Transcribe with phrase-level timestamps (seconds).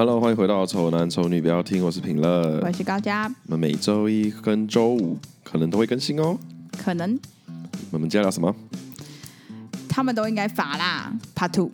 [0.00, 3.30] Hello，欢迎回到《丑男丑女》，不要听，我是平乐，我是高佳。
[3.44, 6.38] 我们每周一跟周五可能都会更新哦。
[6.78, 7.20] 可能。
[7.90, 8.56] 我们今天聊什么？
[9.90, 11.12] 他们都应该罚啦。
[11.36, 11.70] Part Two。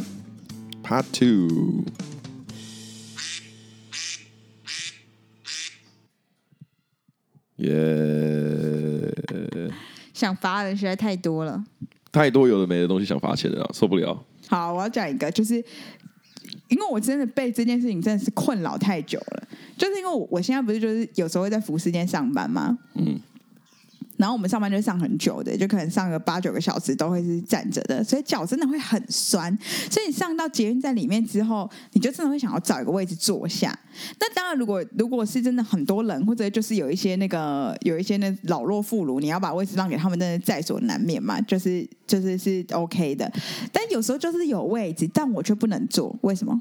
[0.82, 1.84] Part Two。
[7.58, 7.70] 耶！
[10.12, 11.64] 想罚的人实在太多了。
[12.10, 14.20] 太多有的没的东西想罚钱的了，受不了。
[14.48, 15.64] 好，我要讲一个，就是。
[16.68, 22.76] 因为我真的被这件事情真的是困扰太久了，就是因为我我现在不是就是有时候会在服饰店上班吗？
[22.94, 23.20] 嗯，
[24.16, 29.56] 然后我们上班就上很久的，就可能上个八九个小时都会是站着的，所以脚真的会很酸。
[29.90, 33.78] 所以你上到捷运站里面之后，你就真的会想要找一个位置坐下。
[34.18, 43.30] 那当然，如果如果是真的很多人，或者就是有一些那个有一些那老弱妇孺，你要把位置让给他们，真的在所难免嘛，就是就是是 OK 的。
[43.72, 46.60] 但有时候就是有位置，但我却不能坐，为什么？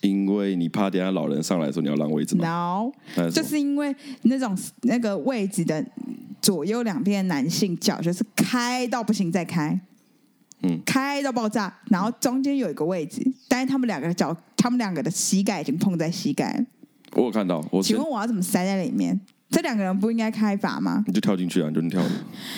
[0.00, 5.84] 因为你怕等下老人上来的时候你要让位置吗？No，就是因为那种那个位置的
[6.40, 9.78] 左右两边的男性脚就是开到不行再开，
[10.62, 16.64] 嗯，开到爆炸，然后中间有一个位置，但是他们两个的脚，他们两个的膝盖已经碰在膝盖。
[17.12, 19.20] 我有看到，我请问我要怎么塞在里面？
[19.50, 21.04] 这两个人不应该开法吗？
[21.06, 22.02] 你就跳进去啊，你就跳。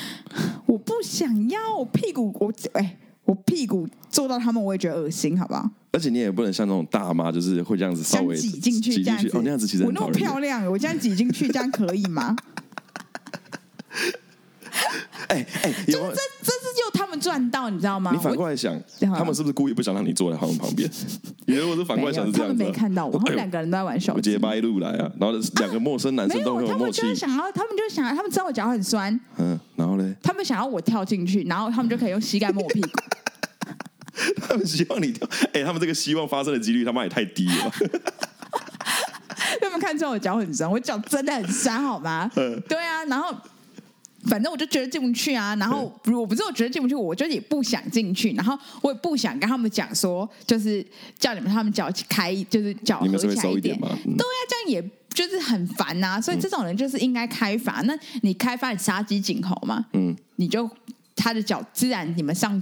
[0.67, 2.99] 我不想要，我屁股我哎。
[3.25, 5.71] 我屁股坐到他们，我也觉得恶心，好不好？
[5.93, 12.35] 而且你也不能像那种大妈，就是会这样子稍微挤进去，这样子哦，那样子其实我那么漂亮，我这样挤进去，这样可以吗？
[15.29, 16.13] 哎 哎，这这这是就
[16.93, 18.11] 他们赚到，你知道吗？
[18.13, 20.89] 你反过来想，他们是不是故意不想让你坐在他们旁边？
[21.47, 30.15] 你如果是反过来想，是这样子，他们没看到我，他们两个人都在玩手机，节拍路来啊，然后两个陌生男生都很有默契，他们就想要，他们就想要，他们知道我脚很酸，嗯，然后呢？
[30.23, 32.89] 他们想要我跳进去，然后他们就可以用膝盖摸我屁股。
[34.47, 37.73] 他们希望你跳，哎、欸，他们这个希望发生的几率他妈也太低了。
[39.61, 42.31] 他们看出我脚很酸，我脚真的很酸，好吗？
[42.69, 43.35] 对啊，然后
[44.25, 45.55] 反正我就觉得进不去啊。
[45.57, 48.33] 然后如果不是我觉得进不去，我就也不想进去。
[48.33, 50.85] 然后我也不想跟他们讲说，就是
[51.19, 53.89] 叫你们他们脚开，就是脚合起来一点嘛。
[53.89, 56.21] 对啊，这样也就是很烦啊。
[56.21, 57.81] 所以这种人就是应该开罚。
[57.83, 59.85] 那你开罚，你杀鸡儆猴嘛？
[59.93, 60.69] 嗯，你就
[61.17, 62.61] 他的脚自然你们上。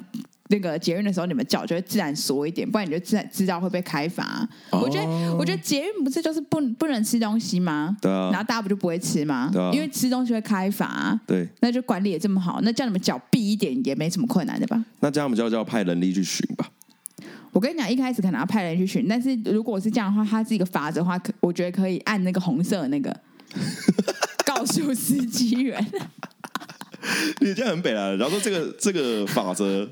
[0.51, 4.49] 那个捷运的时候，你们脚就会自然缩一点，不然你就自然知道会被开罚。
[4.71, 4.83] Oh.
[4.83, 5.07] 我觉得，
[5.37, 7.97] 我觉得捷运不是就是不不能吃东西吗？
[8.03, 8.31] 对啊。
[8.33, 9.49] 然后大家不就不会吃吗？
[9.53, 9.71] 对啊。
[9.73, 11.19] 因为吃东西会开罚。
[11.27, 11.49] 对。
[11.61, 14.85] 那就管理也这么好，那叫你们脚闭一点也没什么困难的吧？
[14.99, 16.69] 那这样我们就要叫派人力去巡吧。
[17.53, 23.17] 我跟你讲，一开始可能要派人去巡，但是如果是这样的话，它是一个法则的话，可我觉得可以按那个红色的那个
[24.45, 25.85] 告诉司机员。
[27.41, 29.89] 你这样很北了，然后说这个这个法则。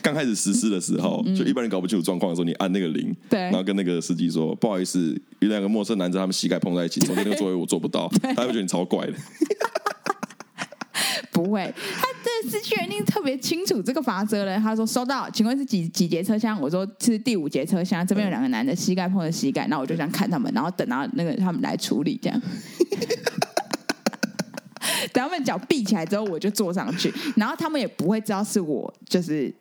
[0.00, 9.12] 刚开始实施的时候，就一般人搞不清楚状况的时候，你按那个铃，对，然后跟那个司机说：“不好意思，有两个陌生男子，他们膝盖碰在一起，中间那个座位我做不到。”他会觉得你超怪的。
[11.30, 14.58] 不会，他这司机一定特别清楚这个法则了。
[14.58, 22.38] 他说：“收到，请问是几几节车厢？”我说：“是第五节车厢，这边有两个男的膝盖碰着膝盖。”然后我就想看他们，然后等到那个他们来处理这样。
[25.12, 29.52] 等他们脚闭起来之后，我就坐上去，然后他们也不会知道是我，就是。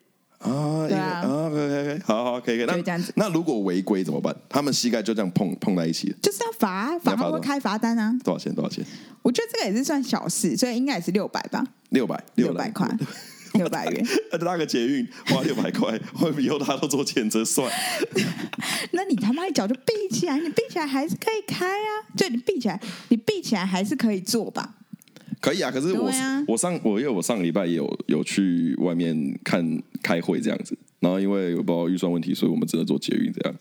[0.41, 2.65] 啊，对啊，啊，可以好好，可以可以。
[2.65, 4.35] 那这样子，那如果违规怎么办？
[4.49, 8.13] 他们膝盖就这样碰碰在一起，就是要罚，罚他会开罚单啊。
[8.23, 8.53] 多少钱？
[8.53, 8.83] 多少钱？
[9.21, 11.63] 我觉得这个也是算小事，所以应该也是六百吧。
[11.89, 12.89] 六百，六百块，
[13.53, 14.05] 六百元。
[14.31, 15.99] 那个捷运花六百块，
[16.39, 17.71] 以后大家都坐计程车算？
[18.93, 21.89] 那你他妈一脚就闭起来，你闭起来还是可以开啊？
[22.17, 22.79] 就你闭起来，
[23.09, 24.75] 你闭起来还是可以坐吧？
[25.41, 33.55] 可以啊，可是我、啊、我上我因为我上个礼拜也有有去外面看开会这样子，然后因为我不知道预算问题，所以我们只能做捷运这样。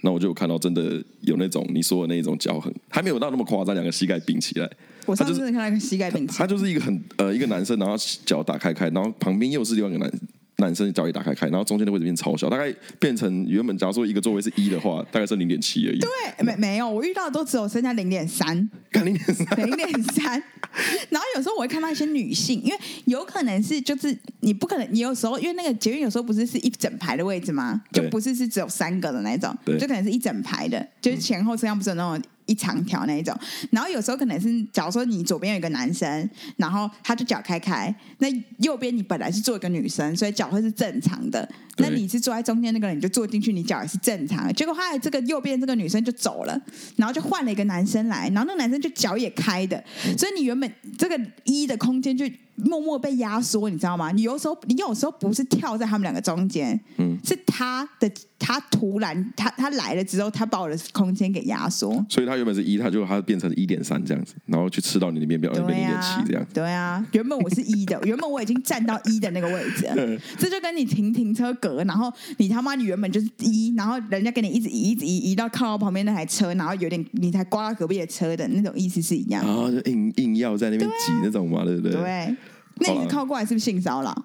[0.00, 4.70] 那我就有看到真的有那种你说的那种脚痕还没有到那么夸张，两个膝盖并起来。
[5.06, 10.20] 我上次看到一个膝盖并起来，他就是一个很呃一个男生，然后脚打开开，然后旁边又是另外一个男生。
[10.60, 16.00] 男生脚也打开开，然后中间的位置变超小，大概变成原本假如说一个座位是一的话，大概是零点七而已。
[16.00, 18.56] 对，没没有，我遇到的都只有剩下零点三，
[19.04, 20.42] 零点三，零点三。
[21.10, 27.80] 然后有时候我会看到一些女性，因为有可能是就是你不可能，你有时候因为那个捷运有时候不是是一整排的位置吗？
[27.92, 32.28] 就不是是只有三个的那种，对就可能是一整排的，就是前后车厢不是有那种。
[32.48, 33.38] 一长条那一种，
[33.70, 38.28] 然后有时候可能是，假如说你左边有一个男生，然后他就脚开开，那
[38.58, 41.48] 右边你本来是坐一个女生，所以脚会是正常的。
[41.76, 44.52] 那你是坐在中间那个人，你就坐进去，你脚也是正常的。
[44.52, 46.60] 结果后来这个右边这个女生就走了，
[46.96, 49.84] 然后就换了一个男生来，然后那个男生就脚也开的，
[50.16, 52.24] 所以你原本这个一的空间就
[52.56, 54.10] 默默被压缩，你知道吗？
[54.10, 58.10] 你有时候你有时候不是跳在他们两个中间，嗯，是他的。
[58.38, 66.46] 他突然他他来了之后，他把我的空间给压缩，所以他原本是一，他就他变成一点三这样子，然后去吃到你的面变成零点七这样。
[66.54, 79.44] 对啊，原本我是一的， 原本我已经站到一的那个位置，这就跟你停停车格，然后你他妈你原本就是一，然后人家给你一直移一直移移到靠到旁边那台车，然后有点你才刮到隔壁的车的那种意思是一样。
[79.44, 81.92] 然后就硬硬要在那边挤那种嘛，对不对？
[81.92, 82.36] 对，
[82.76, 84.24] 那你靠过来是不是性骚扰？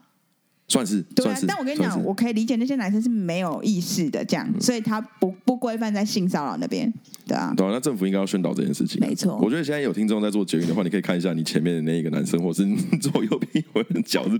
[0.67, 6.91] 算是，对啊，是但我跟你讲，我可以理解那些男生是没有意识的这样，嗯、所以他不不规范在性骚扰那边，
[7.27, 9.37] 对啊，对啊，那政府应该要宣导这件事情，没错。
[9.37, 12.65] 我觉得现在有听众在做捷运的话，你可以看一下你前面的那一个男生，或是
[12.99, 14.39] 左右边有人脚是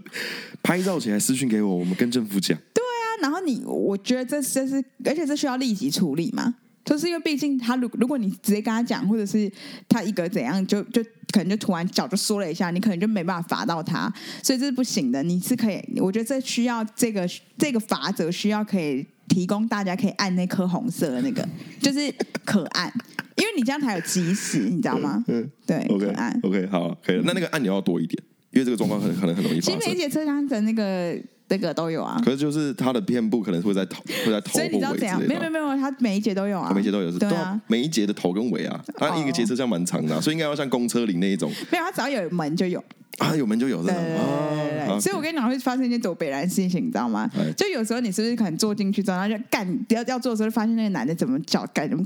[0.64, 2.58] 拍照起来私讯给我，我们跟政府讲。
[2.74, 6.56] 对啊，然后你，我觉得这这是，而且这需要立即处理嘛。
[6.86, 9.52] 就是因为毕竟他如如果你直接跟他讲，或者是
[9.88, 14.12] 他一个怎样，就就可能就突然脚就缩了一下，你可能就没办法罚到他，
[14.44, 15.24] 所以这是不行的。
[15.24, 17.28] 你是可以，我觉得这需要这个
[17.58, 21.48] 这个法则需要可以提供大家可以按那颗红色的那个，
[21.82, 22.14] 就是
[22.44, 22.92] 可按，
[23.38, 25.24] 因为你这样才有及时，你知道吗？
[25.28, 27.24] 嗯，对，OK，可按，OK，好，可以了。
[27.26, 28.22] 那那个按钮要多一点，
[28.52, 29.80] 因为这个状况很可能很容易发生。
[29.82, 31.18] 新美姐车厢的那个。
[31.54, 34.54] 这个都有啊，可是就是它的片部可能会在头，会在头。
[34.54, 35.22] 所以你知道怎样？
[35.22, 37.20] 没有没有没有，它每一节都有啊，每一节都有是。
[37.20, 41.52] 对啊，每一节的头跟尾啊，它一个节车厢蛮长的，所以应该要像公车里那一种。
[41.72, 42.84] 没有，它只要有门就有
[43.20, 44.04] 啊，有门就有这种。
[44.04, 47.30] 对对对，所以我跟你讲会发生一件多北然的事情，你知道吗？
[47.56, 52.04] 就有时候你是不是可能坐进去之后，然后就干要要坐的时候，就发现那个男的怎么脚干怎么。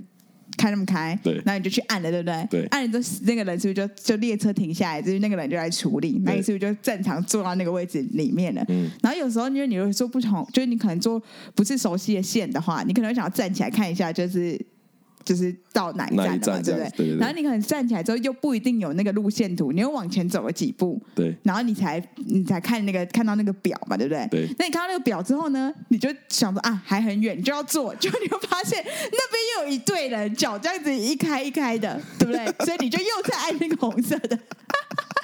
[0.57, 2.47] 开那么开，对，那你就去按了，对不对？
[2.49, 8.65] 对，按了之后，那个人是不是就就列车停下来，就是那个人就来处理，那你是不是就正常坐到那个位置里面了？
[8.67, 8.89] 嗯。
[9.01, 11.21] 然后有时候因为你如果坐不同，就是你可能坐
[11.55, 14.59] 不是熟悉的线的话，你可能会想要站起来看一下，就是。
[15.27, 16.89] 就是到哪一站了嘛，对不对？
[16.89, 24.25] 对对对，然后你可能站起来之后又不一定有那个路线图，你又往前走了几步，对，然后你才你才看那个看到那个表嘛，对不对？
[24.31, 24.47] 对。
[24.57, 32.45] 那你看到那个表之后呢，你就想说啊，还很远，你就要坐， 就你会发现那边又有一队人脚这样子一开一开的，对不对？
[32.65, 34.39] 所以你就又在按那个红色的。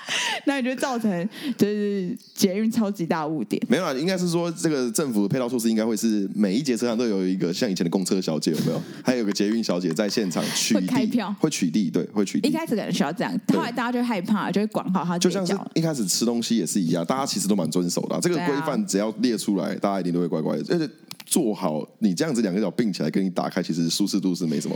[0.46, 3.62] 那你就造成就是捷运超级大误点？
[3.68, 8.82] 没有啊，应该是说这个政府的配套措施应该会是每一节车上都有一个像以前的公车小姐有没有？
[9.04, 12.48] 还有个捷运小姐在现场取会开票，会取缔，对，会取缔。
[12.48, 15.18] 一开始可能需要这样，后来大家就害怕，就会管好他。
[15.18, 18.20] 就像是一开始吃东西也是一样，大家其实都蛮遵守的、啊。
[18.22, 20.64] 这个规范只要列出来，大家一定都会乖乖的。
[20.70, 20.94] 而且
[21.26, 24.76] 做好，你这样子两个脚并起来跟你打开，其实舒适度是没什么。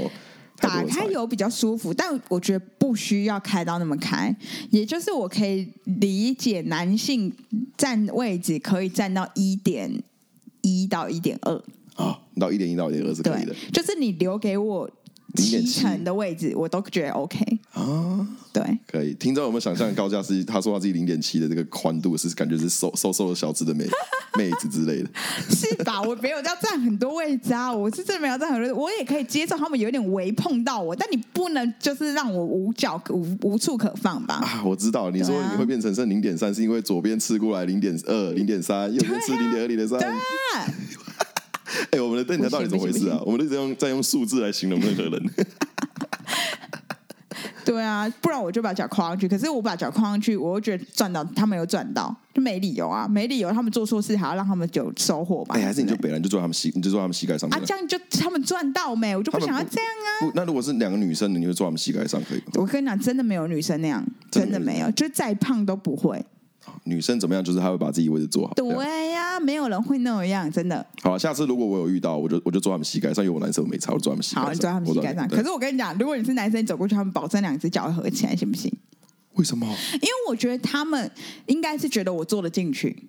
[0.59, 4.35] 打开有比较舒服，但我觉得不需要开到那么开。
[4.71, 7.31] 也就是我可以理解男性
[7.77, 10.01] 站位置可以站到一点
[10.61, 11.53] 一到一点二
[11.93, 13.53] 啊，到一点一到一点二是可以的。
[13.71, 14.89] 就是你留给我
[15.35, 17.37] 七成的位置，我都觉得 OK
[17.73, 18.27] 啊。
[18.53, 19.13] 对，可以。
[19.13, 23.85] 听众有没有想象高架是他说他自己零点七的这个宽度是感觉是瘦瘦瘦的小只的妹
[24.35, 25.09] 妹子之类的，
[25.49, 26.01] 是吧？
[26.01, 34.35] 我没有要占很多位置啊，我是真的没有占很多位置，我也可以接受他们有点微碰到我，但你不能就是让我无脚无无处可放吧？
[34.35, 39.99] 啊，我知道你说你会变成剩零点三，是因为左边刺过来零点二、零点三，右边刺零点二、零点三。
[41.91, 43.21] 哎，我们的电台到底怎么回事啊？
[43.25, 45.23] 我们一直用在用数字来形容任何人。
[47.63, 49.27] 对啊，不然我就把脚跨上去。
[49.27, 53.51] 可是我把脚跨上去，我又觉得赚到，他们有赚到，就没理由啊，没理由。
[53.51, 55.53] 他们做错事还要让他们有收获吧？
[55.55, 57.49] 哎，还是你就本来就坐他们膝，你就坐他们膝盖上。
[57.49, 59.13] 啊，这样就他们赚到没？
[59.17, 60.31] 我就不想要这样啊。
[60.33, 62.45] 那如果是两个女生的，你会坐他们膝盖上可以吗？
[62.53, 66.25] 我跟你讲，真的没有女生那样，真的没有，就再胖都不会。
[66.83, 67.43] 女生怎么样？
[67.43, 68.53] 就是她会把自己位置做好。
[68.53, 70.85] 对呀，没有人会那样，真的。
[71.01, 74.45] 好，下次如果我有遇到，我就我就坐他们膝盖上，因为我男生我没差，我坐他们膝盖上。
[74.45, 75.27] 好，你坐他们膝盖上。
[75.27, 78.71] 可是我跟你讲，如果你是男生，你走过去，他们保证两只脚会合起来，行不行？
[79.33, 79.67] 为什么？
[79.93, 81.11] 因为我觉得他们
[81.45, 83.07] 应该是觉得我坐得进去，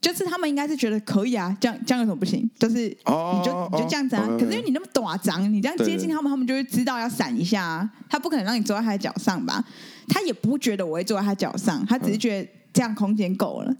[0.00, 2.48] 就是他们应该是觉得可以啊，这样这样有什么不行？
[2.58, 4.26] 就是你就你就这样子啊。
[4.38, 7.90] 可是因为你那么短长，你这样接近他们，他们就会知道要闪一下啊。
[8.10, 9.64] 他不可能让你坐在他的脚上吧？
[10.08, 12.48] 他也不觉得我会坐在他脚上，他只是觉得。
[12.72, 13.74] 这样空间够了。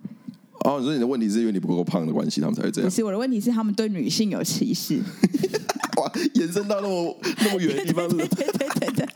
[0.65, 2.91] 哦，所以你的问题是因为你不够胖的关系，他们才会这样。
[2.91, 4.99] 不是，我的问题是他们对女性有歧视。
[5.99, 8.29] 哇，延伸到那么那么远的地方，是不是？
[8.29, 9.09] 对对对对。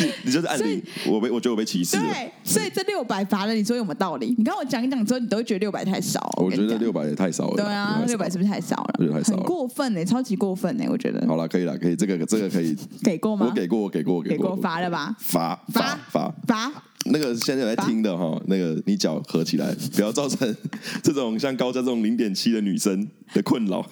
[0.00, 2.02] 你 你就是案例，我被我觉得我被歧视了。
[2.02, 4.34] 对，所以这六百罚了，你说有没有道理？
[4.38, 6.20] 你跟我讲一讲之后，你都会觉得六百太少。
[6.36, 7.56] 我觉得六百也太少了。
[7.56, 8.94] 对啊，六百是不是太少了？
[8.98, 11.26] 我觉得太少了，很过分呢，超级过分呢，我觉得。
[11.26, 13.46] 好了，可以了，可以，这个这个可以给过吗？
[13.48, 15.14] 我给过，我给过，给过，罚了吧？
[15.18, 16.72] 罚罚罚罚。
[17.06, 20.56] 那个现在在听的哈，那个你脚合起来，不要造成
[21.02, 23.84] 这种像高家这种零点七的女生的困扰。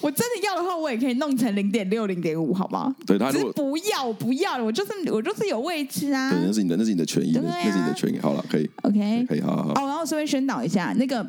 [0.00, 2.92] 我真的要的话，我也可以弄成零点六、零点五，好不好？
[3.06, 6.30] 对，他如果不要，我不要了，我就是我就是有位置啊。
[6.30, 8.18] 对，那是你的，那是你的权益，那是你的权益。
[8.18, 9.70] 好了，可以，OK，可以，好好好。
[9.72, 11.28] 哦，然后顺便宣导一下，那个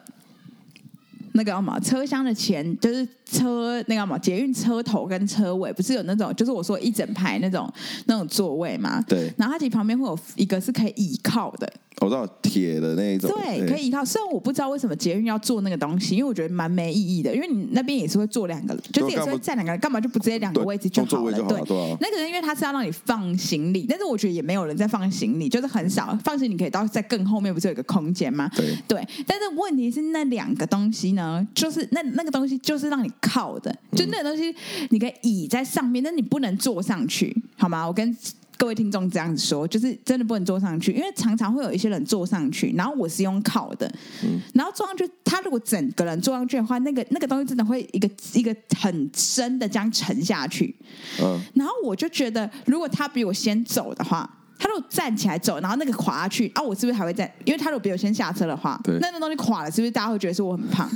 [1.33, 7.71] 那个什么车厢的前，就是车那个什么捷运车头跟车尾，不是有那种，就是我说一整排那种
[8.05, 9.01] 那种座位嘛？
[9.07, 9.31] 对。
[9.37, 11.71] 然后它其实旁边会有一个是可以倚靠的。
[12.01, 14.03] 我知道铁的那一种，对，可以依靠。
[14.03, 17.33] 虽然我不知道为什么捷运要做那个东西，因为我觉得蛮没意义的。
[17.33, 21.31] 因为你那边也是会坐两个，就是也是会站两个人，干嘛就不直接两个位置就好了？
[21.31, 28.49] 对，那个人因为他是要让你放行李，但是我觉得也没有人在放行李，就是很少放行李可以到在更后面，不是有一个空间吗？
[28.55, 29.07] 对对。
[29.27, 31.22] 但是问题是那两个东西呢，
[31.53, 34.55] 就是那那个东西就是让你靠的，就那个东西
[34.89, 37.85] 你可以倚在上面，但你不能坐上去，好吗？
[37.87, 38.15] 我跟。
[38.55, 43.91] 各位听众这样子说，就是真的不能坐上去，因为常常会有一些人坐上去，然后我是用靠的，
[44.23, 50.73] 嗯、然后坐上去，他如果整个人坐上去的话，那个那个东西真的会一个一个很深的这样沉下去。
[51.21, 54.29] 嗯，然后我就觉得，如果他比我先走的话，
[54.63, 57.29] 他如果站起来走，然后那个垮下去啊，我是不是还会站？
[57.43, 60.89] 因为他如果比我先下车的话，对那那东西垮了，是不是大家会觉得是我很胖？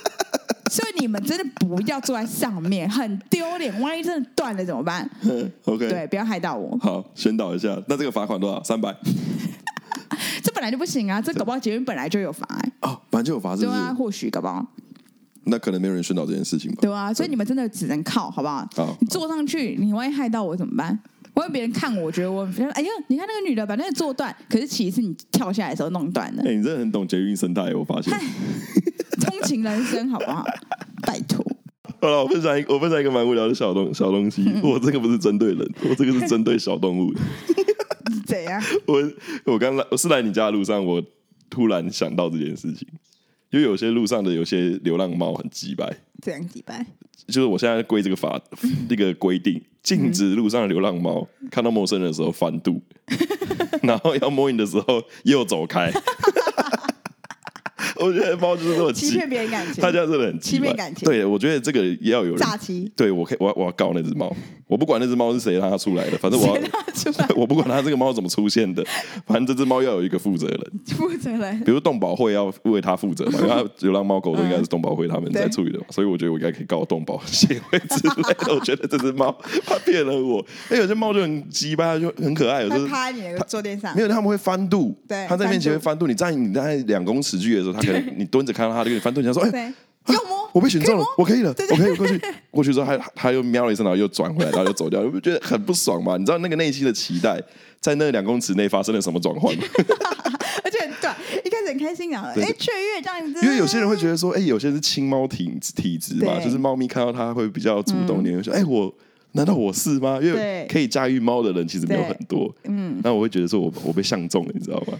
[0.70, 3.80] 所以你们真的不要坐在上面，很丢脸。
[3.80, 5.08] 万一真的断了怎么办？
[5.22, 6.76] 嗯， OK，对，不要害到我。
[6.78, 7.74] 好，宣导一下。
[7.88, 8.62] 那这个罚款多少？
[8.62, 8.94] 三百。
[10.44, 11.22] 这本来就不行啊！
[11.22, 12.46] 这搞不好捷运本来就有罚。
[12.82, 13.78] 哦，本来就有罚，是不是？
[13.78, 14.64] 对啊，或许搞不好。
[15.44, 16.78] 那可能没有人宣导这件事情吧？
[16.82, 18.68] 对啊，所以你们真的只能靠，好不好？
[18.76, 20.98] 好，你坐上去，你万一害到我怎么办？
[21.36, 26.42] 万一别人看我，我觉得我，哎呀，你看那个女的把那个坐断，可是其实是你跳下来的时候弄断的。
[26.42, 28.12] 哎，你真的很懂捷运生态，我发现。
[29.20, 30.44] 通勤人生，好不好？
[31.06, 31.44] 拜托。
[32.00, 34.44] 好了，我分享一个，我分享一个蛮无聊的小东小东西。
[34.62, 37.20] 我这个不是针对人，我这个是针对小动物的。
[38.26, 38.62] 怎样？
[38.86, 39.02] 我
[39.44, 41.02] 我刚来，我是来你家的路上，我
[41.50, 42.86] 突然想到这件事情，
[43.50, 45.90] 因为有些路上的有些流浪猫很鸡掰。
[46.22, 46.84] 这样鸡掰？
[47.26, 48.40] 就是我现在规这个法，
[48.88, 52.80] 那个规定， 禁止路上的流浪猫看到陌生人的时候翻肚，
[53.82, 55.90] 然后要摸你的时候又走开。
[57.98, 61.04] 我觉得猫就是这么欺骗别人感情，他家真的很欺骗感情。
[61.04, 62.90] 对，我觉得这个也要有人诈欺。
[62.96, 64.34] 对，我可以，我要我要告那只猫。
[64.68, 66.60] 我不管那只猫是谁让它出来的，反正我要
[67.36, 68.84] 我不管它这个猫怎么出现的，
[69.24, 70.60] 反正这只猫要有一个负责人。
[70.96, 78.54] 负责人，比如动保会要为它负责嘛，因为它 流浪猫狗都应该是动保会他们在处理的嘛，所以我觉得我应该可以告动保协会之类的。
[78.54, 80.44] 我觉得这只猫它骗了我。
[80.68, 84.92] 哎，有些猫就很鸡巴，就很可爱，有时候趴在你那个坐垫上，没有，他们会翻肚。
[85.06, 86.08] 对，它在面前会翻肚。
[86.08, 87.80] 你站你在两公尺距离的时候，它
[88.16, 89.72] 你蹲着看到它就给你翻肚，你想说哎。
[90.06, 92.20] 要摸，我被选中了，我可以了，我可以过去。
[92.52, 95.02] 过去之后，他他又喵了一声，然后又转回来，然后又走掉。
[95.02, 96.16] 你不觉得很不爽吗？
[96.16, 97.42] 你知道那个内心的期待，
[97.80, 99.64] 在那两公尺内发生了什么转换吗？
[100.62, 101.12] 而且很短，
[101.44, 103.44] 一开始很开心啊，哎，雀跃这样子。
[103.44, 108.94] 因为有些人会觉得说，哎，有些是亲猫体体质嘛，就是猫咪看到它会比较主动点，会说，哎，我
[109.32, 110.20] 难道我是吗？
[110.22, 112.54] 因为可以驾驭猫的人其实没有很多。
[112.62, 114.96] 嗯，那我会觉得说我我被相中了，你知道吗？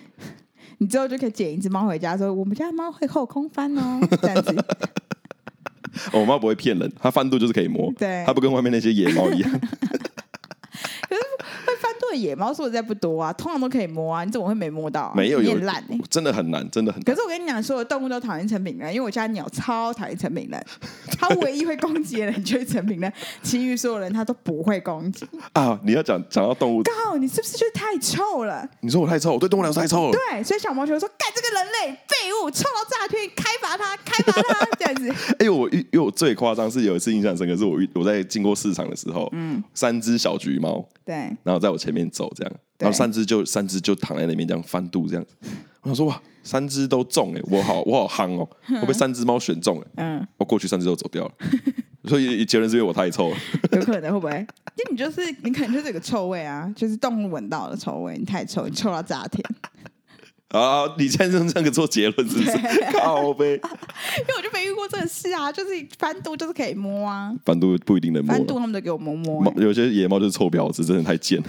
[0.79, 4.55] 你之后就可以捡一只猫回家，说我们家的猫会后空翻哦，这样子。
[6.13, 9.61] 我妈不会骗人，它翻肚就是可以摸，对，它不跟外面那些野猫一样。
[12.17, 15.13] 对野猫说实在不多啊，通常都可以摸啊，你怎么会没摸到、啊？
[15.15, 17.05] 没有有烂、欸、真的很难，真的很难。
[17.05, 20.65] 可是我跟你讲，所有动物都讨厌陈品任，因为我家鸟超讨厌陈品任，
[21.19, 25.79] 它唯一会攻击的人就是陈品任，其余所有人它都不会攻击 啊。
[25.85, 28.67] 你要讲讲到动物，告你是不是就是太臭了？
[28.81, 30.13] 你说我太臭，我对动物来说太臭了。
[30.31, 35.11] 对，所以小毛球说：“干这个人类废物，臭到炸天，开罚他，开罚他。”这样子。
[35.39, 42.53] 哎、欸，我因为我最夸张是有一次印象深刻，是我我在经过市场的时候，嗯，三只小橘猫，对，然后在我前面走这样。
[42.79, 45.35] 然后三只就三只就躺在那边这样翻肚这样子，
[45.83, 48.47] 我想说哇，三只都中哎，我好我好憨哦，
[48.83, 51.33] 我被三只猫选中了，嗯，我过去三只都走掉了，
[52.05, 53.37] 所以结论是因为我太臭了，
[53.73, 54.33] 有可能会不会？
[54.33, 59.43] 因为你就是你可能就是有个臭味啊，就是动物闻到的臭味，你太臭，你臭到炸天。
[60.49, 62.53] 啊，你现在用这个做结论是不是？
[62.93, 71.43] 靠呗，因为我就没遇过这个事啊，就是翻肚就是可以摸啊，翻肚不一定能摸，翻肚他们都给我摸摸，有些野猫就是臭婊子，真的太贱。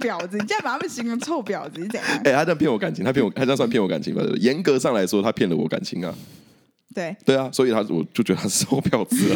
[0.00, 0.38] 臭婊子！
[0.38, 2.08] 你竟然把他们形容臭婊子，你怎样？
[2.24, 4.22] 哎、欸，他这样骗我感情，他骗我，他这样算骗我感情吧？
[4.40, 6.14] 严格上来说，他骗了我感情啊。
[6.92, 9.32] 对对啊，所以他我就觉得他是臭婊子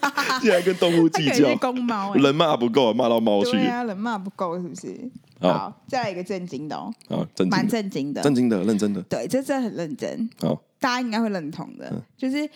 [0.00, 0.40] 啊！
[0.40, 3.50] 竟然跟动物计较，公猫、欸、人骂不够，骂到猫去。
[3.50, 4.98] 对啊，人骂不够是不是？
[5.38, 6.90] 好，好再来一个震惊的哦。
[7.10, 9.02] 好，震惊，蛮震惊的，震惊的，认真的。
[9.02, 10.30] 对，这真的很认真。
[10.40, 12.48] 好，大家应该会认同的，嗯、就是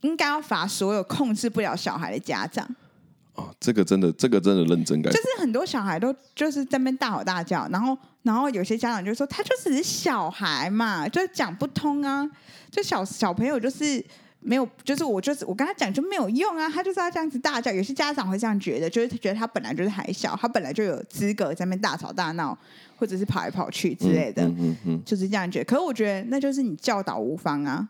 [0.00, 2.68] 应该要罚所有控制不了小孩的家长。
[3.36, 5.12] 哦，这个真的，这个真的认真感。
[5.12, 12.28] 就是很多小孩都就是在那边大吼大叫，然后，然后有些家长就说他就只是小孩嘛，就是讲不通啊，
[12.70, 14.04] 就小小朋友就是
[14.40, 17.70] 没有，就是我就是我跟他讲就没有用啊，他就是要这样子大叫。
[17.70, 22.56] 有些家长会这样觉得，就是觉得他本来就是还小，他本来就有资格在那边大吵大闹，
[22.96, 25.64] 或者是跑来跑去之类的，嗯嗯嗯嗯、就是这样觉得。
[25.64, 27.88] 可是我觉得那就是你教导无方啊。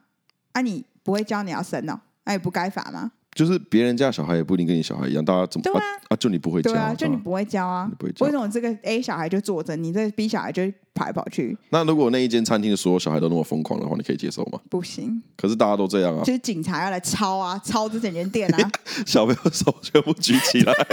[0.53, 3.12] 啊，你不会教你要生哦，那、啊、也不该罚吗？
[3.37, 6.16] 就是别人家小孩也不一定跟你小孩一样，大家怎么对啊，啊，啊？
[6.16, 7.87] 就你不会教，啊，就你不会教啊？
[7.87, 8.25] 你不会教。
[8.25, 10.62] 为什么这个 A 小孩就坐着，你这个 B 小孩就
[10.95, 11.55] 跑来跑去？
[11.69, 14.59] 那如果那一间餐厅的所有小孩都那么疯狂的话，你可以接受吗？
[14.71, 15.23] 不行。
[15.37, 16.25] 可是大家都这样啊。
[16.25, 18.71] 就是警察要来抄啊，抄这整间店啊。
[19.07, 20.73] 小朋友手全部举起来。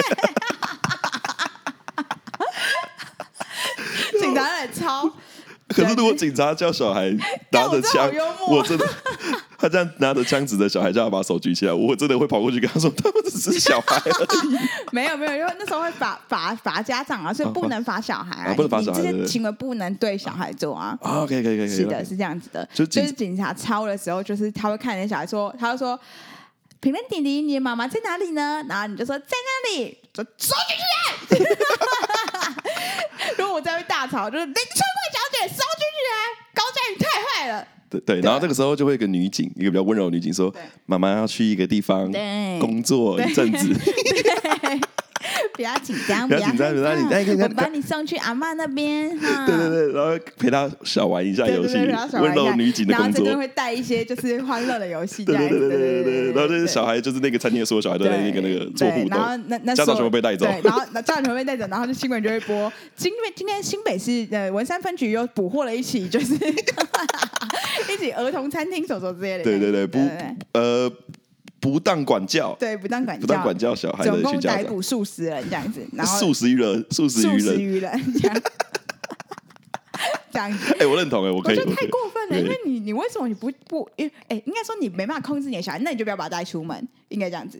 [4.19, 5.09] 警察要来抄。
[5.69, 7.09] 可是如果警察叫小孩
[7.51, 8.12] 拿着枪，
[8.51, 8.85] 我真的。
[9.63, 14.58] 他这样拿着枪指着小孩，叫他把手举起来，我真的会跑过去跟他说：“他们只是小孩而已。
[14.91, 20.98] ”没有没有，因为那时候会罚罚罚家长啊，所以不能罚小孩啊，啊不能罚小孩，这些行为不能对小孩做啊。
[21.01, 22.67] 啊，可以可以可以，是的，是这样子的。
[22.74, 25.98] 就就是警察抄的时候，就是他会看着小孩说，他就说
[26.82, 30.53] ：“平平弟弟，你的妈妈在哪里呢？”然后你就说：“在那里。”说：“收
[31.29, 31.43] 进去。
[33.39, 34.63] ”如果我再会大吵，就是林春
[35.47, 36.15] 收进去啊！
[36.53, 37.67] 高嘉宇太坏了。
[37.89, 40.53] 对对，然后这个时候就会有一个女警，一个比较温柔的女警说
[40.88, 42.12] ：“妈妈要去一个地方
[42.59, 43.69] 工作一阵子。
[45.55, 46.81] ”不要紧张，不要紧张，不
[47.13, 49.10] 要紧张，我把你送去阿嬷那边。
[49.19, 51.75] 对对对，然后陪她小玩一下游戏，
[52.13, 53.25] 温柔女警的工作。
[53.25, 55.24] 然后会带一些就是欢乐的游戏。
[55.24, 59.10] 对对对对对，然后这些小孩就是那个餐厅的所有小孩都在那个那个做互动。
[59.10, 60.45] 然后那那家长全部被带走。
[60.45, 62.72] 对，然后家长全部被带走，然后就新闻就会播。
[62.95, 66.33] 今天今天新北市的文山分局又捕获了一起，就是
[67.93, 69.43] 一起儿童餐厅所做之类的。
[69.43, 70.00] 对对对，不
[70.53, 70.91] 呃。
[71.63, 77.25] 不当管教，对，不当管教，不当管教小孩的，总共逮捕数十人这样子，然后数十余人，数十
[77.58, 78.41] 余人，这样，
[80.29, 80.75] 这样子。
[80.77, 81.58] 哎，我认同哎，我可以。
[81.58, 83.89] 我觉得太过分了，因为你，你为什么你不不？
[83.96, 87.58] 因为哎，应该说你没办法控制你的小孩，那你就不要把他带出门，应该这样子，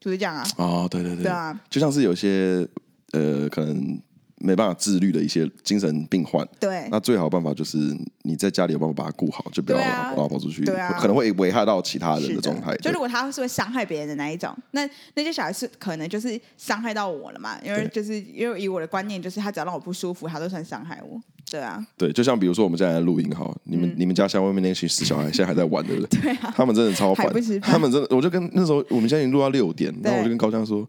[0.00, 0.44] 就是这样啊。
[0.56, 2.66] 哦，对对对，对啊，就像是有些
[3.12, 4.00] 呃，可能。
[4.44, 7.78] 没办法自律的一些精神病患，对，那最好的办法就是
[8.22, 12.76] 你在家里有办法把他顾好，就不要让他跑出去，对啊，可能会危害到其他人的状态。
[12.76, 17.58] 就如果他是会伤害别人的那一种，那那些小孩是可能就是伤害到我了嘛？
[17.64, 21.18] 因为就是因为以我的观念，就是他只要让我不舒服，他都算伤害我。
[21.50, 26.20] 对啊，对，就像比如说我们现在在录音哈，你们、嗯、你们家乡外面那群死小孩现在还在玩，对不对？
[26.20, 27.26] 对啊，他们真的超烦，
[27.62, 30.86] 他们真的，我就跟那时候我们现在已经录到六点，然后我就跟高江说。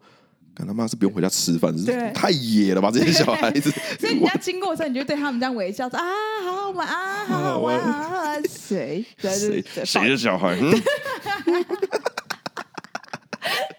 [0.55, 2.89] 干他妈是不用回家吃饭，是太野了吧？
[2.89, 6.05] 这些小孩子， 所以人家经过的时候，你就对他们这样微笑说啊，
[6.45, 9.05] 好好玩啊，好好玩 啊，谁？
[9.19, 9.61] 谁？
[9.83, 10.09] 谁？
[10.09, 10.57] 的小孩？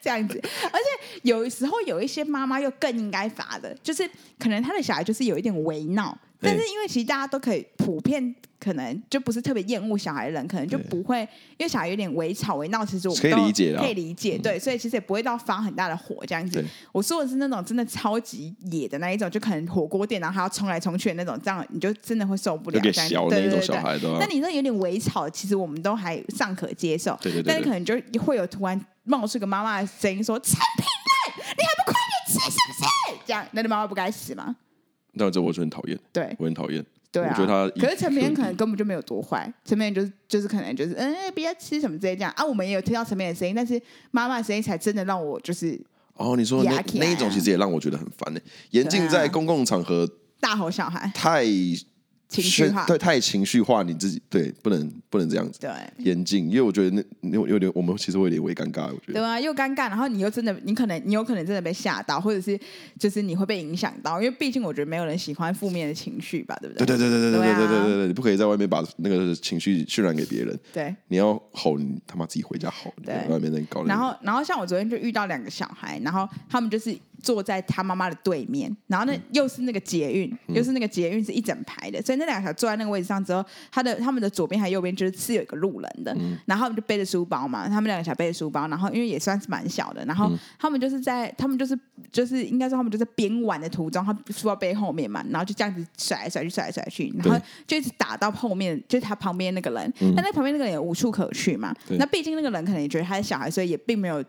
[0.03, 0.39] 这样子，
[0.71, 4.09] 而且有时候有一些妈妈又更应该罚的，就是
[4.39, 6.17] 可能他的小孩就是有一点微闹。
[6.47, 11.21] 但是因为其实大家都可以普遍，可能就不是特别厌恶小孩的人，可能就不会，
[11.57, 16.65] 因为小孩有点微吵微闹，其实我们可以理解，可以理解，对，所以其实也不会到发很大的火这样子。
[16.93, 22.81] 我说的是那种真的超级野的那一种，就可能火锅店然后还要冲来冲去的那种，这样你就真的会受不了。
[22.81, 27.19] 这样小的那种小孩，那你那有点微吵，其实我们都还尚可接受。
[27.21, 27.45] 对对对。
[27.47, 34.57] 但是可能就会有突然冒出个妈妈的声音说：“陈品任，你还不快点吃，是不是？”这样，那你妈妈不该死吗？
[35.19, 36.85] 那这我就很讨厌，对，我很讨厌。
[37.11, 42.45] 对啊，我觉得他可是陈明可能根本就没有多坏，陈明就是就是可能就是嗯，不要吃什么之类这样啊。
[42.45, 45.81] 我们也有听到陈明的声音，但是妈妈的声音才真的让我就是
[46.15, 48.41] 哦，你说那那一种其实也让我觉得很烦呢。
[48.71, 50.07] 严禁在公共场合
[50.39, 51.45] 大吼小孩，太。
[52.29, 62.59] 情绪化，对，太情绪化，你自己对，不能不能这样子，对，严禁，因为我觉得那有有点，我们其实会有点微尴尬，我觉得，对啊，又尴尬，然后你又真的，你可能你有可能真的被吓到，或者是
[62.99, 66.87] 就是你会被影响到，因为毕竟我觉得没有人喜欢负面的情绪吧，对不对？
[66.87, 73.85] 对对对对对对对对对对，你不可以在外面把那个情绪渲染给别人，对，你要吼，你他妈自己回家吼，对，外面在搞。
[73.85, 76.97] 然后然后像我昨天就遇到两个小孩，然后他们就是。
[77.23, 91.79] 坐在他妈妈的对面，然后那又是那个捷运，嗯、又是那个捷运是一整排的，所以那两个小孩坐在那个位置上之后，他的他们的左边还右边就是是有一个路人的，嗯、然后他们就背着书包嘛，他们两个小孩背着书包，然后因为也算是蛮小的，然后他们就是在他们就是
[92.11, 104.25] 就是应该说他们就是边玩的途中，他书包背后面嘛，然后就这样子甩来甩去甩来甩去，然后就一直打到后面，就是他旁边那个人，但那旁边那个人也无处可去嘛，那毕竟那个人可能也觉得他是小孩，所以也并没有。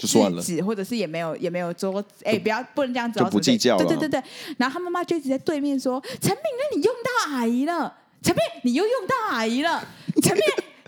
[0.00, 3.84] 就算了，或者是也没有也没有说，哎，不要不能这样子，就不计较了。
[3.84, 4.22] 对对对对，
[4.56, 9.86] 然后他妈妈就一直在对面说：“陈敏，那你用到阿姨了，陈敏，你又用到阿姨了，
[10.22, 10.42] 陈敏，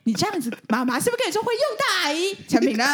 [0.05, 2.35] 你这样子，妈妈是不是跟你说会用到阿姨？
[2.49, 2.85] 陈敏呢？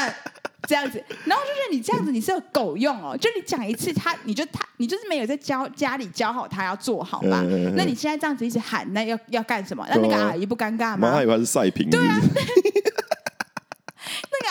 [0.66, 7.42] 这样子，然后就是你这样子你是有狗用哦，就你讲一次他，你就他，你就是没有在教家里教好他要做好吧？
[7.76, 9.86] 那你现在这样子一直喊，那要要干什么？
[9.88, 11.08] 那那个阿姨不尴尬吗？
[11.08, 12.20] 妈还以为是赛评，对啊。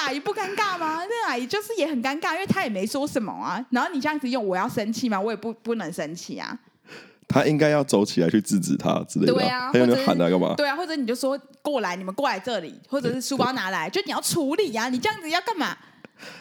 [0.07, 1.03] 那个阿姨不尴尬吗？
[1.09, 3.63] 那阿姨就是也很尴尬，因为她也没说什么啊。
[3.71, 5.19] 然后你这样子用，我要生气吗？
[5.19, 6.57] 我也不不能生气啊。
[7.27, 9.33] 他应该要走起来去制止他之类的。
[9.33, 10.53] 对啊，他有没有喊他干嘛？
[10.55, 15.75] 对啊，或者你就说过来，你们过来这里，或者是书包拿来，就你要处理呀、啊，你这样子要干嘛？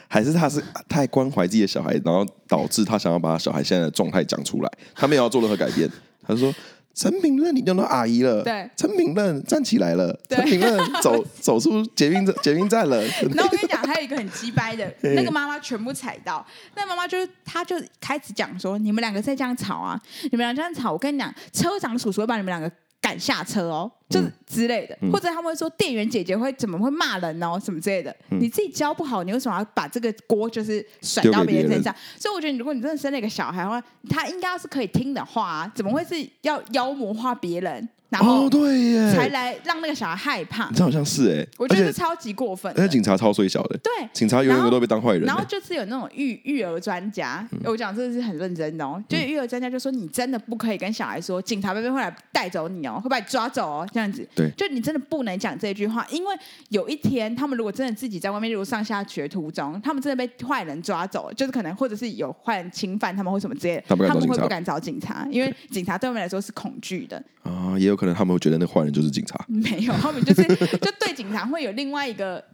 [0.08, 5.90] 还是他是太关怀自己的小孩，然后导致他想要把小孩现在的状态讲出来，他没有要做任何改变，
[6.26, 6.54] 他就说。
[6.96, 8.42] 陈品任，你叫到阿姨了。
[8.42, 10.18] 对，陈品任站起来了。
[10.30, 13.00] 陈品任走 走出捷运捷运站了。
[13.34, 16.44] 然后我跟你讲，还有一个很鸡掰的， 那个妈妈全部踩到。
[16.74, 28.14] 那妈妈就是，她就开始讲说：“你们两个再这样吵啊，你们俩这样吵，我跟你讲，车长叔叔会把你们两个。”赶下车哦，就是之类的，嗯、或者他们会说店员姐姐会怎么会骂人哦，什么之类的。
[28.30, 31.94] 嗯、你自己教不好，你为什么要把这个锅就是甩到别人身上？
[32.18, 37.88] 所以我觉得，如果你真的生了一个小孩的话，他应该要是可以听的话、啊，怎么会是要妖魔化别人？
[38.08, 40.70] 然后对耶，才来让那个小孩害怕。
[40.70, 42.72] 这好像是哎，我觉得是超级过分。
[42.76, 45.22] 而且警察超衰小的，对，警察永远都被当坏人。
[45.22, 49.02] 然后就是有那种育育儿专家，我讲这是很认真的哦。
[49.08, 54.28] 就育儿专家就说，你真的不可以跟小孩说，警察贝贝会来带走你哦，会把你抓走哦，这样子。
[54.34, 56.36] 对，就你真的不能讲这句话，因为
[56.68, 67.16] 有一天他们如果真的自己在外面，例如上下学途中，他们真的被坏人抓走，就是可能或者是有坏人侵犯他们或什么之类的，他们会不敢找警察，因为警察对他们来说是恐惧的。
[67.42, 69.42] 啊，也有可能他们会觉得那坏人就是警察。
[69.48, 72.44] 没有，他们就是就对警察会有另外一个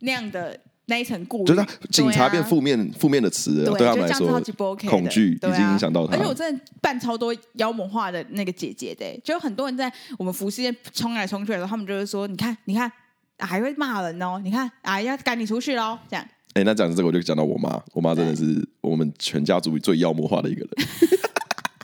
[0.00, 4.40] 那样的那一层顾虑，就是警察变负面负面的词了，对他们来说
[4.88, 6.14] 恐惧已经影响到他。
[6.14, 12.90] 而且我真的扮超多妖魔化的那个姐姐的，就很多人在我们服饰店冲来冲去的时候，他们就会说：“你看，你看，
[13.38, 16.26] 还会骂人哦，你看啊，要赶你出去喽。”这样。
[16.54, 20.70] 哎，那讲这个我就讲到我妈，我妈真的是我们全家族最妖魔化的一个人。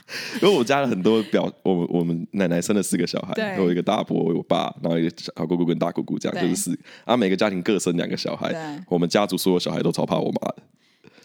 [0.41, 6.79] 因为我家的很多表，我我们奶奶生了四个小孩，对有一个大伯，我爸，然后一个小姑姑跟大姑姑，这样就是四。
[7.05, 10.63] 啊，每个家庭各生两个小孩，我们家族所有小孩都超怕我妈的，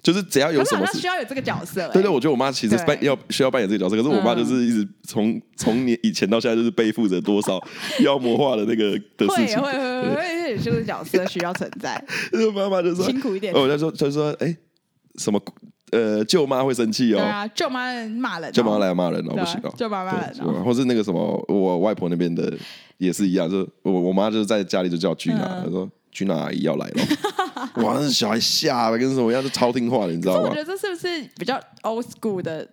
[0.02, 1.92] 就是只要有什么事需要有这个角色、欸。
[1.92, 7.58] 对对，我觉得我妈其实扮要需要扮演这个角色，可是我妈就是一直从从年以前到现在就是背负着多少
[8.04, 12.04] 妖魔化的那个的事情，会会会会，就是角色需要存在。
[12.30, 14.56] 就是妈妈就说辛苦一点，我就说就说哎、欸、
[15.16, 15.40] 什么。
[15.92, 17.18] 呃，舅妈会生气哦。
[17.18, 19.72] 对啊，舅妈骂人，舅妈来骂人哦，不行哦。
[19.76, 22.52] 舅妈骂人，或是那个什么，我外婆那边的
[22.98, 27.02] 也是一样，就是我我妈就是在家里就叫君娜，她说君娜阿姨要来了，
[27.84, 30.48] 哇，那小孩吓了，跟什么样，就超听话的，你知道吗？
[30.48, 32.66] 我觉得这是不是比较 old school 的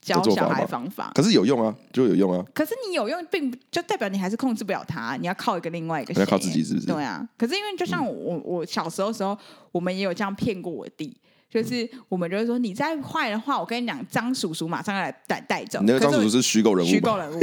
[0.00, 1.10] 教小孩方法？
[1.14, 2.44] 可是有用啊，就有用啊。
[2.54, 6.86] 可是你有用，并就代表你还是控制不了他，你要靠一个另外一个，要靠自己，是不是？
[6.86, 7.26] 对啊。
[7.36, 9.36] 可是因为就像我我小时候的时候，
[9.72, 11.16] 我们也有这样骗过我弟。
[11.52, 15.80] 就是我们就会说，你再坏的话，我跟你讲，张叔叔马上要来带带走。
[15.82, 17.38] 那个张叔叔是虚构人物，虚构人物。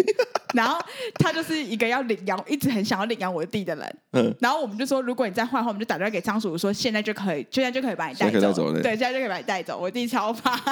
[0.55, 0.83] 然后
[1.19, 3.97] 他就是一个要领养，一直很想要领养我弟的人。
[4.13, 4.35] 嗯。
[4.39, 8.51] 然后我们就说，如果你再坏的话，我们就打电话给张叔叔说，现在就可以，现在就可以把你带走。
[8.51, 9.77] 走对，现在就可以把你带走。
[9.77, 10.65] 我弟超怕，超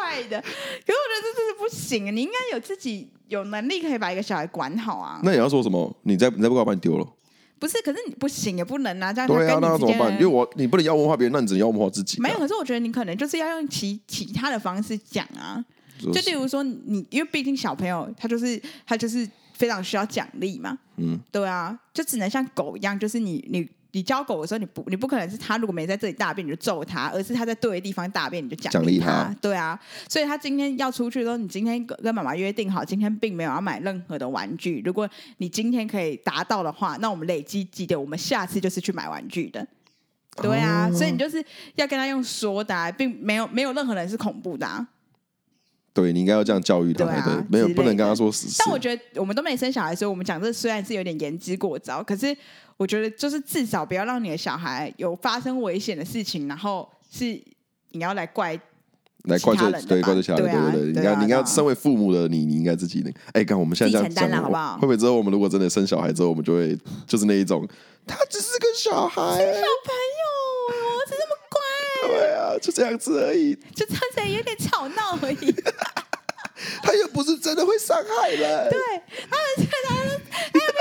[0.00, 0.40] 坏的。
[0.40, 5.20] 可是我觉得这真是不行，你应该有自己有能力可以把一个小孩管好啊。
[5.22, 5.96] 那你要说什么？
[6.02, 7.06] 你再你再不管我把你丢了。
[7.58, 10.12] 不是，可是你不行也不能啊，这样对啊，那怎么办？
[10.14, 12.20] 因为我你不能妖魔化别人，那你只能妖魔化自己。
[12.20, 15.64] 没有，可是我觉得你可能就是要用其其他的方式讲啊，
[16.00, 23.68] 就例如说你，因为毕竟小朋友他就是他就是非常需要奖励嘛，嗯，对啊，就只能像狗一样，就是你你。
[23.96, 29.34] 你教狗的时候，你不你不可能是他如果没在这里大便你就揍他，而是他在对的地方大便你就奖励他。
[29.40, 34.82] 对啊，所以他今天要出去的时候，你今天跟妈妈约定好，今天并没有要买任何的玩具。
[34.84, 39.66] 如果你今天可以达到的话，那我们累积记得，我们下次就是去买玩具的。
[40.42, 41.42] 对啊，哦、所以你就是
[41.76, 44.86] 要跟他用说的、啊，并没有没有任何人是恐怖的、啊。
[45.94, 48.62] 对，你应该要这样教育他，对，啊、没有不能跟他说死。
[48.62, 52.36] 但我觉得我们都没生小孩，所以我们讲这虽然是有点言之过早，可是。
[52.76, 57.24] 我觉得就是至少不要让你的小孩有发生危险的事情，然后是
[57.90, 58.58] 你要来怪
[59.24, 63.10] 来怪罪对怪罪其他人，对对对，你应该你应该身为父母的你，你应该自己那。
[63.32, 64.74] 哎，看我们现在这样讲了，好不好？
[64.74, 67.66] 会不会之后我们如果真的生小孩之后，我们就会就是那一种，
[68.06, 70.26] 他只是个小孩，小朋友，
[72.06, 75.52] 对啊，就这样子而已，就这样子有点吵闹而已，
[76.82, 78.78] 他又不是真的会伤害人，对，
[79.28, 80.75] 他们觉得他有没有拿刀拿枪？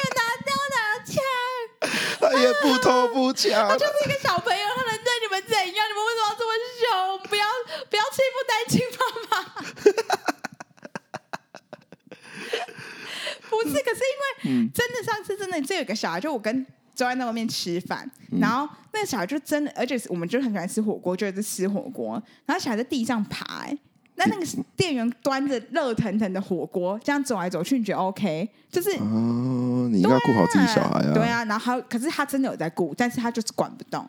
[2.30, 5.88] 他也不偷不抢， 他就是一个小朋友，他能对你们怎样？
[5.88, 7.20] 你们为什么要这么凶？
[7.30, 7.46] 不要
[7.90, 9.00] 不要欺负单亲妈
[9.32, 9.34] 妈！
[13.50, 14.16] 不是，可是因
[14.54, 18.10] 为真的上次真的，这有个小孩，就我跟周安在外面吃饭，
[18.42, 23.78] 然后那个小孩就真的，而且我们就很喜欢吃火锅，就是吃火锅，然后小孩在地上爬、欸。
[24.16, 28.50] 那那个店员端着热腾腾的火锅，这样走来走去，你觉得 OK？
[28.72, 31.14] 就是哦，你应该顾好自己小孩啊。
[31.14, 34.08] 对啊，然后可是他真的有在顾，但是他就是管不动，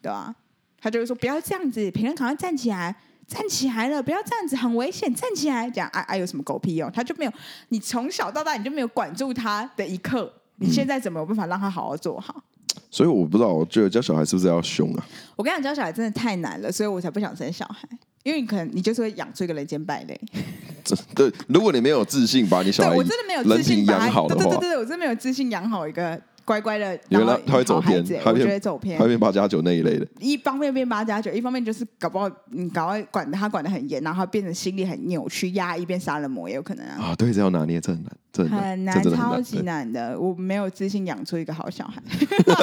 [0.00, 0.34] 对啊，
[0.80, 2.94] 他就会说不要这样子，平人赶快站起来，
[3.26, 5.70] 站起来了，不要这样子，很危险，站起来。
[5.70, 6.90] 讲啊啊，有什么狗屁用？
[6.90, 7.32] 他就没有，
[7.68, 12.42] 你从小到大你就没有管住他的一刻，你现在怎么有办法让他好好做好？
[12.90, 15.06] 所以我不知道，我觉得教小孩是不是要凶啊？
[15.36, 17.88] 我跟你讲，教小孩真的太难了，所以我才不想生小孩，
[18.22, 20.20] 因为你可能你就是会养出一个人间败类。
[21.14, 26.20] 对，如果你没有自信把你小孩，我真的没有自信养好的话，对对对对，我真的没有自信养好一个。
[26.44, 30.06] 乖乖的，然后他会走偏，我觉得走偏，他会变八加九那一类的。
[30.18, 37.06] 一方面变八加九，一方面就是搞不好你搞快管他管得很严，然后他变成心理很扭曲、压抑，变杀人魔也有可能啊。
[37.06, 40.18] 啊，对，这要拿捏，这很难，这很难，超级难的。
[40.18, 42.02] 我没有自信养出一个好小孩，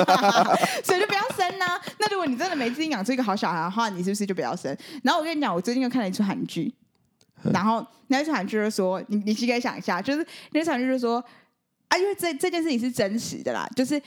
[0.83, 1.79] 所以就不要生呢、啊。
[1.99, 4.75] 那如果你真的没自信养出一个好小孩的话，你是不是就不要生？
[5.03, 6.73] 然后我跟你讲，我最近又看了一出韩剧，
[7.53, 11.23] 然后那出韩剧就是说，你你可以想一下，就是那出韩剧就是说
[11.89, 14.01] 啊，因为这这件事情是真实的啦，就是。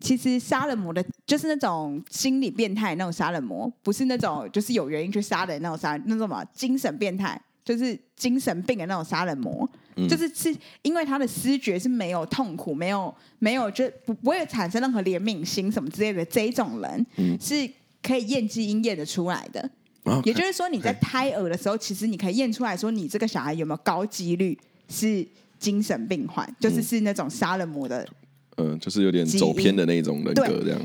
[0.00, 17.54] 其实杀人魔的，就是那种心理变态那种杀人魔，不是那种就是有原因去杀人那种杀人，那种什么精神变态，就是精神病的那种杀人魔，嗯、就是是因为他的思觉是没有痛苦，没有没有就不不会产生任何怜悯心什么之类的这一种人，嗯、是
[18.02, 19.70] 可以验基因验得出来的。
[20.02, 24.58] Okay, 也就是说，你在胎儿的时候，其实你可以验出来说，你这个小孩有没有高几率
[24.90, 25.26] 是
[25.64, 28.06] 精神病患，就是是那种杀人魔的。
[28.56, 30.80] 嗯，就是有点走偏的那种人格，这样，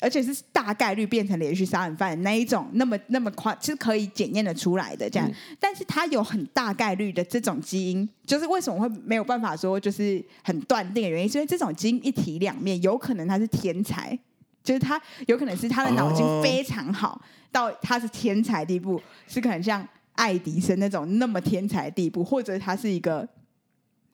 [0.00, 5.28] 而且是大概率变成连续杀人犯的那一种，那么那么快是可以检验的出来的，这样。
[5.28, 14.18] 嗯、但是他有很大概率的这种基因，就是为什么会没有办法说就是很断定的原因，是因为这种基因一体两面，有可能他是天才，
[14.64, 17.20] 就是他有可能是他的脑筋非常好，哦、
[17.52, 23.28] 到他是天才地步，是可能像爱迪生那种那么天才地步，或者他是一个。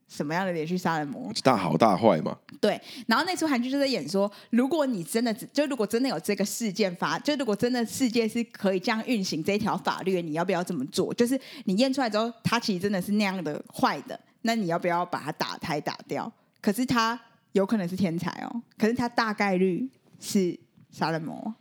[0.09, 1.31] 什么样的连续杀人魔？
[1.44, 2.37] 大好大坏嘛？
[2.61, 11.12] 对，然后那出韩剧就在演说，如果你真的就如果真的有这个事件发，就如果真的世界是可以这样运行这一条法律，你要不要这么做？
[11.12, 16.33] 就是你验出来之后，他其实真的是那样的坏的，那你要不要把他打胎打掉？
[16.62, 17.21] 可是他
[17.53, 19.87] 有可能是天才哦，可是他大概率
[20.18, 20.59] 是
[20.90, 21.55] 杀人魔。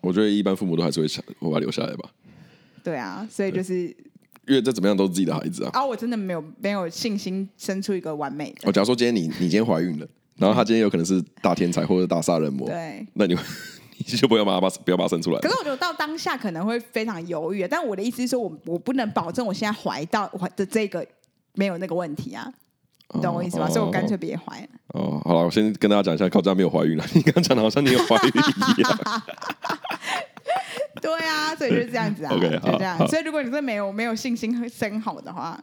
[0.00, 2.10] 我觉得一般父母都还是会想，我把他留下来吧。
[2.82, 3.96] 对啊，所以就是。
[4.48, 5.70] 因为这怎么样都是自己的孩子啊！
[5.72, 8.58] 啊，我真的没有没有信心生出一个完美的。
[8.64, 13.36] 我假如说今天你你今天怀孕了，然后他今天有可能是大天才或者大杀人魔，对，那你
[13.98, 15.38] 你就不要把他把不要把他生出来。
[15.40, 21.06] 可是我觉得到当下可能会非常犹豫，但我的意思是说我我不能保证我现在怀到怀的这个
[21.54, 22.52] 没有那个问题啊，
[23.14, 23.66] 你懂我意思吗？
[23.68, 24.66] 哦、所以我干脆别怀了。
[24.88, 27.04] 哦，好了，我先跟大家讲一下，高嘉没有怀孕了。
[27.14, 28.32] 你刚刚讲的好像你有怀孕
[28.76, 28.98] 一样。
[31.00, 33.08] 对啊，所以就是这样子啊就这样。
[33.08, 35.62] 所以如果你真的没有没有信心生好的话，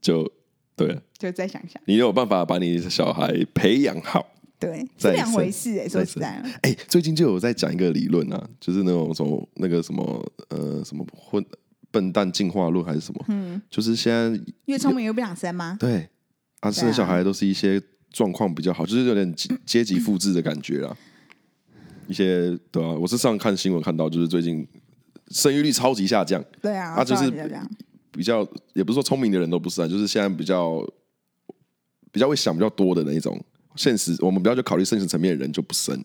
[0.00, 0.30] 就
[0.76, 4.26] 对，就再想想，你有办法把你的小孩培养好，
[4.58, 5.88] 对，是两回事哎、欸。
[5.88, 6.28] 说实在，
[6.62, 11.44] 哎、欸，最近就有在讲一个理论啊，就是那种什么那个什么呃什么混
[11.90, 15.76] 笨蛋进化论还是什么，嗯，就是现在越聪明越不想生吗？
[15.78, 16.08] 对，
[16.60, 19.34] 啊，生小孩都是一些状况比较好，就是有点
[19.66, 20.96] 阶级 复制的感觉啦。
[22.10, 24.66] 一些对啊，我是上看新闻看到，就是最近
[25.28, 26.44] 生育率超级下降。
[26.60, 27.30] 对啊，啊，就是
[28.10, 30.84] 比较也不是说聪明的人都不是啊，就是现在比较
[32.10, 33.40] 比较会想比较多的那一种
[33.76, 36.04] 现实，我们不要去考虑现实层面的人就不生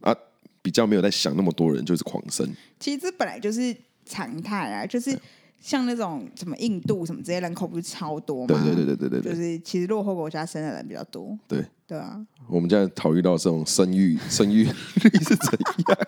[0.00, 0.16] 啊，
[0.62, 2.48] 比较没有在想那么多人就是狂生。
[2.80, 5.14] 其实这本来就是常态啊，就是
[5.60, 8.58] 像那种什么印度什么这些人口不是超多吗？
[8.64, 11.38] 对对对对对对，就是其实落后国家生的人比较多。
[11.46, 11.62] 对。
[11.92, 15.52] 对啊，我们现在考虑到这种生育 生育率是怎
[15.88, 15.98] 样？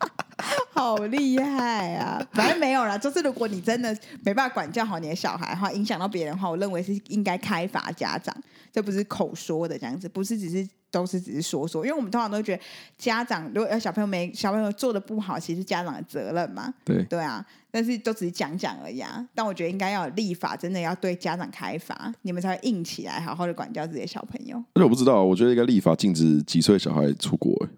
[0.72, 2.26] 好厉害啊！
[2.32, 3.94] 反正没有啦，就是如果你真的
[4.24, 8.34] 没办法管教好你的小孩的话，影响到别人的话，我认为是应该开罚家长，
[8.72, 12.62] 这不是口说的这样子，不是只是都是只是说说，因为我们通常都觉得
[12.96, 16.72] 家长如果小朋友没小朋友做的不好，其实是家长的责任嘛。
[16.82, 17.44] 对对啊。
[17.76, 19.22] 但是都只是讲讲而已啊！
[19.34, 24.56] 但我觉得应该要有立法，真的要对家长开罚，你们才会硬起来，好好的管教自己的小朋友。
[24.72, 27.52] 而且我不知道，我觉得应该立法禁止几岁小孩出国。
[27.62, 27.68] 哎，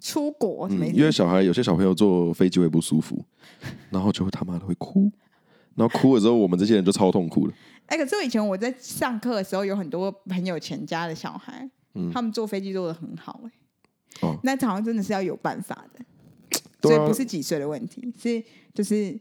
[0.00, 0.94] 出国什么意思？
[0.94, 3.20] 嗯，因为小孩有些小朋友坐飞机会不舒服，
[3.90, 5.10] 然后就会他妈的会哭，
[5.74, 7.54] 然后哭了之后，我们这些人就超痛苦的。
[7.86, 13.50] 哎，可是我以前我在上课的时候，有很多很有钱家的小孩，嗯，他们坐飞机坐的很好，哎，
[14.20, 16.04] 哦，那好像真的是要有办法的，
[16.82, 18.40] 所以不是几岁的问题，是
[18.72, 19.18] 就是。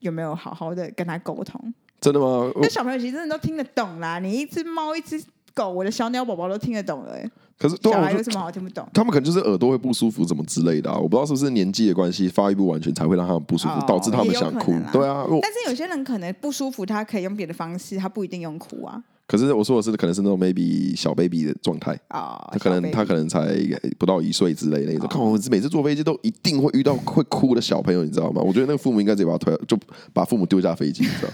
[0.00, 1.72] 有没有好好的跟他沟通？
[2.00, 2.50] 真的吗？
[2.60, 4.18] 那小朋友其实真的都听得懂啦。
[4.18, 5.22] 你一只猫，一只
[5.54, 7.16] 狗，我的小鸟宝宝都听得懂了。
[7.58, 8.88] 可是小孩有什么好听不懂？
[8.94, 10.96] 他们可能就是耳朵会不舒服，怎么之类的啊？
[10.96, 14.72] 我不知道是不是年纪的关系，发育不完全才会让他们不舒服，哦、导致他们想哭。
[14.92, 19.02] 对啊，但是有些人可能不舒服，他可以用别的方式，他不一定用哭啊。
[19.28, 23.54] 可是我说的是，可能是那种 maybe 小 baby 的状态啊，他可能他可能才
[23.98, 25.06] 不到一岁之类的那种。
[25.06, 28.40] 看我每次坐飞机都一定会遇到会哭的小朋友，你知道吗？
[28.40, 29.78] 我觉得那个父母应该直接把他推，就
[30.14, 31.32] 把父母丢下飞机，你知道？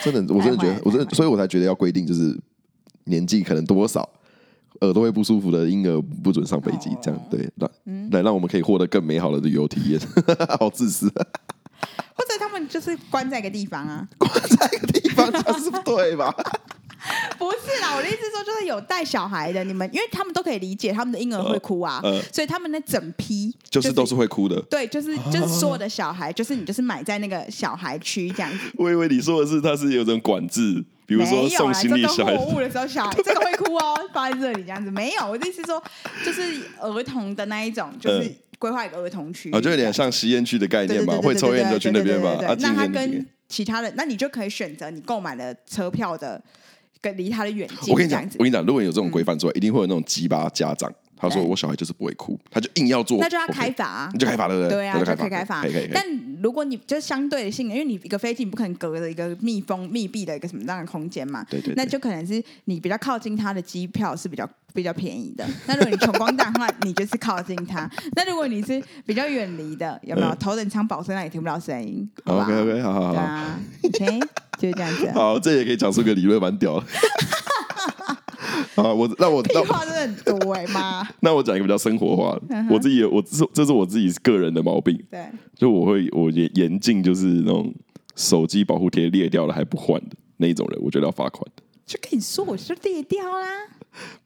[0.02, 2.34] 真的，我真的觉得，我真的，所以我才觉得要规定，就是
[3.04, 4.08] 年纪可能多少
[4.80, 7.68] 耳朵会不舒服的婴儿不准上飞机，这样对，来
[8.10, 10.00] 来让我们可以获得更美好的旅游体验。
[10.58, 11.12] 好自私。
[12.16, 16.34] 或者他们就是关在一个地方啊，关在一个地方就是不对吧？
[17.38, 24.60] 不是啦，我的意思是说，就是有带小孩的，你们因为他们都可以理解他们的婴儿会哭啊，呃呃、所以他们那整批、就是、就是都是会哭的。
[24.62, 28.58] 对，就是就是所有的小孩， 就是你就是买在那个小孩区这样子。
[28.76, 34.90] 我以为你说的是他是有种管制，比如说送行李小孩、货物的时候，小孩这个会哭哦， 放在这里这样子。
[34.90, 35.82] 没有，我的意思是说，
[36.24, 42.38] 就是儿童的那一种，就是规划一个儿童区啊，就有点像实验区的概念嘛，会抽烟就去那边嘛。
[42.58, 46.42] 那他跟其他的，那你就可以选择你购买了车票的。
[47.00, 54.70] 跟离他的远近，我跟你讲，我跟你讲，如果有这种规范出来，一定会有那种鸡巴家长，他说我小孩就是不会哭，他就硬要做，那就要开罚啊，你就开罚对不对？
[54.70, 55.64] 对啊，就可以开罚。
[55.92, 56.04] 但
[56.42, 61.74] 如果你就相对的性，因为你一个飞机你不可能隔着一个密封密闭的一个什么样的空间嘛，对对。
[61.74, 65.46] 那就可能是你比较靠近他的机票是比较比较便宜的。
[65.66, 67.90] 那如果你穷光蛋的话，你就是靠近他。
[68.14, 72.08] 那如果你是比较远离的，有没有头等舱保证，那也听不到声音。
[72.24, 73.12] OK OK，好好好。
[73.12, 74.20] 对啊，OK，
[74.58, 75.10] 就是这样子。
[75.12, 76.86] 好，这也可以讲出个理论，蛮屌的。
[78.76, 81.06] 啊，我那我屁话真的很多哎妈！
[81.20, 87.74] 那我讲一个比较生活化的，我自己我这这是我自己个人的毛病，对，就我会我严严禁就是那种
[88.16, 91.42] 手机保护贴裂掉了还不换的那一种人，我觉得要罚款。
[91.86, 93.46] 就跟你说，我是裂掉啦，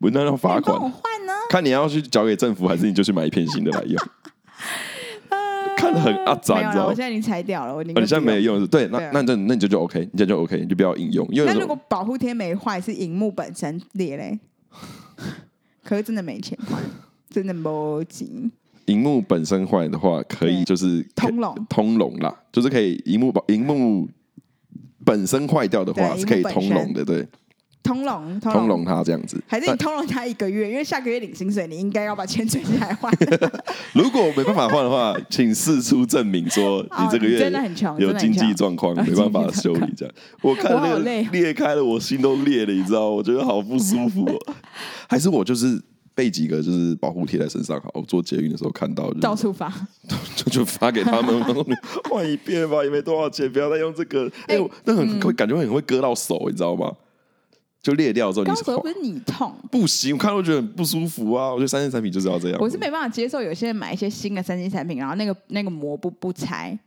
[0.00, 1.32] 不那要罚款，我换呢？
[1.48, 3.96] 看你要去交给政府，还是你就去买一片新的来用？
[5.80, 6.86] 看得很阿杂，你知道吗？
[6.86, 11.26] 我现在已经拆掉了，我你现在没有用，对，那那那那你就就 OK，你这样就 OK，你就不要应用。
[11.30, 14.38] 因为那如果保护贴没坏，是荧幕本身裂嘞，
[15.82, 16.58] 可是真的没钱，
[17.30, 18.28] 真的没钱。
[18.86, 24.08] 荧幕本身坏的话，可以就是通融通融啦，就是可以荧幕保荧幕
[25.04, 27.26] 本身坏掉的话是可以通融的，对。
[27.82, 30.70] 通融，通融他这样子，还是你通融他一个月？
[30.70, 33.12] 因为下个月领薪水，你应该要把钱存起来换。
[33.94, 40.14] 如果没办法换的话，请事出证明说你这个月真的很穷，有经济状况 没办法修理这样。
[40.42, 43.08] 我看那个裂开了，我心都裂了，你知道？
[43.08, 44.26] 我觉得好不舒服。
[45.08, 45.80] 还是我就是
[46.14, 49.72] 备几个就是保护贴在身上，好，我做捷运的时候看到就到处发，
[50.36, 51.42] 就就发给他们，
[52.10, 54.30] 换一遍吧，也没多少钱，不要再用这个。
[54.46, 56.92] 哎，那很会感觉会很会割到手，你知道吗？
[57.82, 59.54] 就裂掉之后，你手不是你痛？
[59.70, 61.50] 不行，我看都觉得很不舒服啊！
[61.50, 62.58] 我觉得三 C 产品就是要这样。
[62.60, 66.78] 我是没办法接受有些人买一些新的三 C 产品，然后那个那个膜不不拆。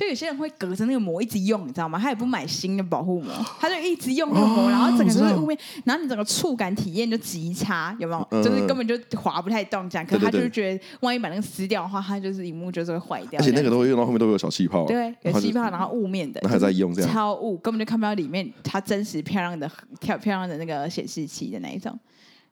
[0.00, 1.98] 就有些人会隔着那个膜一直用，你知道吗？
[1.98, 8.28] 他也不买新的保护膜， 他就一直用那个膜，哦、然后整个就是雾面，然后你整个触感体验就极差，有没有？
[8.30, 10.06] 嗯、就是根本就滑不太动这样。
[10.06, 13.38] 可是他就是觉得，万一把那个撕掉的话，它就是荧幕就是会坏掉。
[13.38, 21.94] 而且那个都会用到后面都会有小气泡，对，有气泡，然后雾面的，那还在用这样，超雾，根本就看不到里面它真实漂亮的漂漂亮的那个显示器的那一种，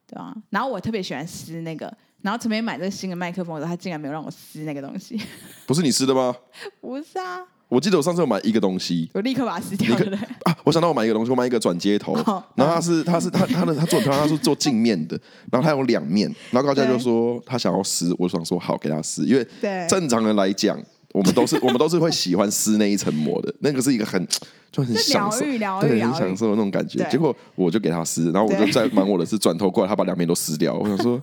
[0.06, 0.34] 对吧？
[0.50, 1.90] 然后我特别喜欢撕那个。
[2.22, 5.20] 然后陈梅买这个新的麦克风的时候，他竟然没有让我撕那个东西。
[5.66, 6.34] 不是你撕的吗？
[6.80, 7.44] 不是啊。
[7.68, 10.18] 我记得我上次有买一个东西，我立刻把它撕掉了。
[10.44, 12.14] 啊，我想到我买一个东西，我买一个转接头，
[12.54, 15.20] 然后它是它是它它的它做它是做镜面的，
[15.52, 19.46] 然后它有两面，然后高佳就说他想要撕，我想说好给他撕，因为
[19.86, 24.26] 正常人来讲，我们都是 我们都是会喜欢撕那一层膜的，那个是一个很
[24.72, 27.06] 就很享受，对，很享受的那种感觉。
[27.10, 31.22] 结果我就给他撕，然后我就在忙我的事，转头过来，他把两面都撕掉，我想说。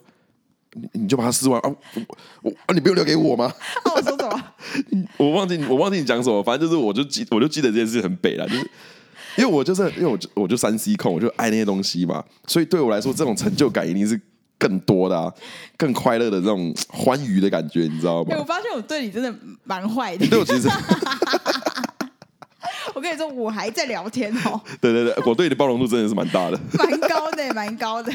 [0.75, 1.69] 你你就把它撕完啊！
[1.93, 2.01] 我
[2.43, 2.73] 我啊！
[2.73, 3.51] 你不用留给我吗？
[3.95, 4.43] 我说什么？
[5.17, 6.43] 我忘记我忘记你讲什么。
[6.43, 8.69] 反正就是，我就记我就记得这件事很北了，就是
[9.37, 12.23] 因为我就是因为我就我就三 C 控，我就爱那些东西嘛。
[12.47, 14.19] 所以对我来说，这种成就感一定是
[14.57, 15.31] 更多的、啊，
[15.77, 18.35] 更快乐的这种欢愉的感觉，你知道吗？
[18.37, 19.33] 我发现我对你真的
[19.63, 20.27] 蛮坏的。
[20.27, 20.67] 对我其实，
[22.93, 24.59] 我跟你说，我还在聊天哦。
[24.81, 28.11] 对对对，我对你的包容度真的是蛮大的，蛮高的，蛮高的。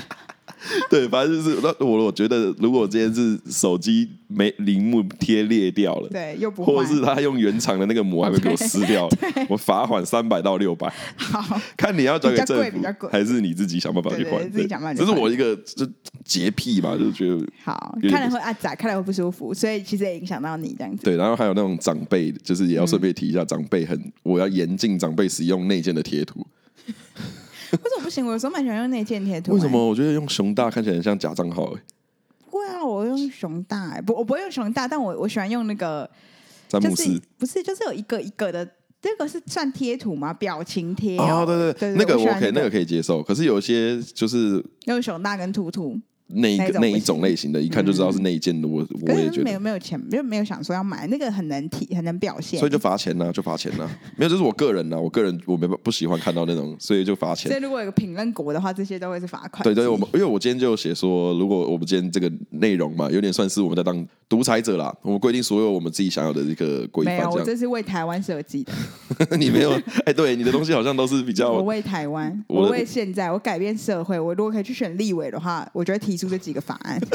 [0.90, 9.08] 对，反正就是那我我觉得，如果今天是手机没铃幕贴裂掉了，对，又不或者是他用原厂的那个膜还没给我撕掉，
[9.48, 10.92] 我罚款三百到六百。
[11.16, 14.50] 好， 看你要交给政府，还是你自己想办法去换？
[14.50, 15.00] 自己想办法。
[15.02, 15.86] 这是我一个就
[16.24, 21.02] 洁癖吧，就是觉得好，看了会阿杂，看来会不舒服，所以其实也影响到你这样子。
[21.02, 26.46] 对，然后还有那种长辈，就是也要顺便提一下，长辈很，我要严禁长辈使用内建的贴图。
[27.82, 28.26] 为什么不行？
[28.26, 29.52] 我有时候蛮喜欢用内建贴图。
[29.52, 29.88] 为什么？
[29.88, 31.82] 我觉得用熊大看起来很像假账号哎。
[32.50, 36.08] 不会啊，我用熊大哎，不，我不会用熊大，但我我喜欢用那个
[36.68, 38.68] 詹姆斯，不是，就是有一个一个的
[39.00, 40.34] 这个是算贴图吗？
[40.34, 43.22] 表情贴哦，对对对，那个我可以，那个可以接受。
[43.22, 45.98] 可是有些就是用熊大跟兔兔。
[46.32, 48.68] 那一个那一种类型的，一看就知道是那一件的。
[48.68, 53.88] 我我也觉得没有没有钱，没有没有想说要买那个，很难体，很难表现，所以就罚钱呢，就罚钱呢。
[54.16, 57.50] 没有，这是我个人呢，我个人我没不喜欢看到那种，所以就罚钱。
[57.52, 59.62] 所以如果有个评论国的话，这些都会是罚款。
[59.64, 64.94] 对对，我们因为我今天就写说，如果我们今天这个内容嘛，有点算是我们在当独裁者啦。
[65.02, 67.16] 我们规定所有我们自己想要的一个规范。
[67.16, 68.72] 没有，我这是为台湾设计的。
[69.36, 69.72] 你没有？
[70.04, 71.50] 哎，对，你的东西好像都是比较。
[71.50, 74.18] 我为台湾，我为现在，我改变社会。
[74.18, 77.00] 我如果可以去选立委的话，我觉得提出这几个法案。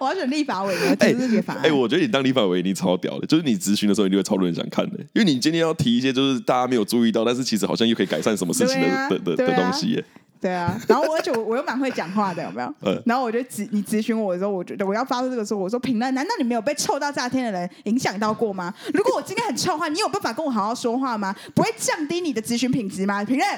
[0.00, 1.62] 我要选立法委员，提出这几个法案。
[1.64, 10.04] 哎，我觉得你当立法委员你超屌的，就是你咨询的时候，你就会超多人想看的，因为你今天要提一些就是大家没有注意到，但是其实好像又可以改善什么事情的、啊、的的，的东西耶。
[10.40, 12.72] 对啊，然后我就我又蛮会讲话的，有没有？
[12.86, 18.72] 嗯、然后我就咨你咨询我的时候，我觉得我要发出这个时候，我说评论，难道你没有被臭到炸天的人影响到过吗？
[18.94, 21.34] 如果我今天很臭的话，你有办法跟我好好说话吗？
[21.56, 23.24] 不会降低你的咨询品质吗？
[23.24, 23.48] 评论，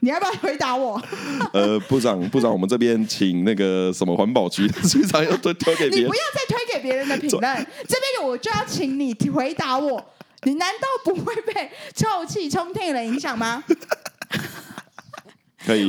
[0.00, 1.00] 你要不要回答我？
[1.52, 10.04] 呃，部长，部长，我们这边请那个什么环保局局长要推推给别人，你不要再推给别人的评论，这边我就要请你回答我，
[10.42, 13.62] 你难道不会被臭气冲天的人影响吗？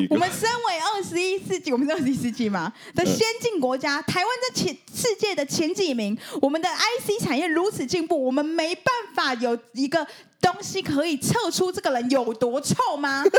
[0.10, 6.18] 我们身为二十一世纪，我们是二十一世纪嘛的先进国家，台湾在前世界的前几名。
[6.42, 10.06] 我们的 IC 产业如此进步，我们没办法有一个
[10.42, 13.24] 东西可以测出这个人有多臭吗？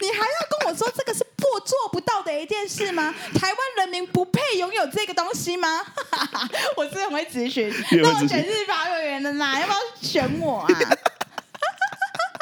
[0.00, 0.24] 你还要
[0.58, 3.14] 跟我说这个是不做不到的一件事吗？
[3.34, 5.84] 台湾人民不配拥有这个东西吗？
[6.76, 7.70] 我是很会咨询，
[8.02, 10.68] 那我选立法委员的啦，要不要选我啊？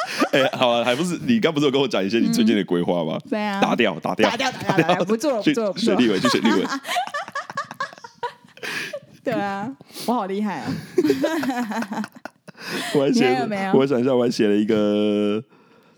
[0.31, 3.19] 哎、欸，好了，还不是你刚不是有跟我讲一些你最近的规划吗？
[3.29, 6.65] 对啊，打掉，打掉，打掉，打掉，打掉， 不做了，不做了，选立委，就选立委。
[9.23, 9.71] 对啊，
[10.07, 10.71] 我好厉害啊！
[12.95, 13.37] 我还写，
[13.73, 15.43] 我想一下，我还写了一个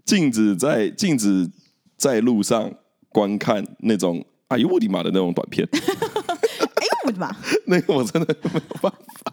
[0.03, 1.49] 禁止在禁止
[1.97, 2.71] 在路上
[3.09, 5.65] 观看那种哎呦我的妈的那种短片。
[5.71, 7.33] 哎呦我的妈！
[7.67, 9.30] 那个我真的没有办法。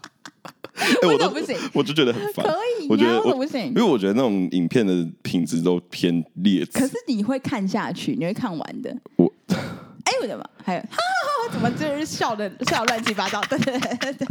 [1.01, 2.45] 欸、我都不行，我就觉得很烦。
[2.45, 2.51] 可
[2.81, 6.79] 以，我觉得我不行，因为我觉得那种影片的品质都偏劣质。
[6.79, 8.95] 可是你会看下去，你会看完的。
[9.17, 10.43] 我， 哎，我的妈！
[10.63, 13.41] 还有，哈哈哈，怎么就是笑的笑乱七八糟？
[13.49, 14.27] 对对对对。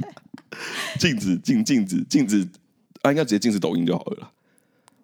[0.98, 2.46] 禁止禁禁止禁止，
[3.02, 4.30] 啊，应该直接禁止抖音就好了。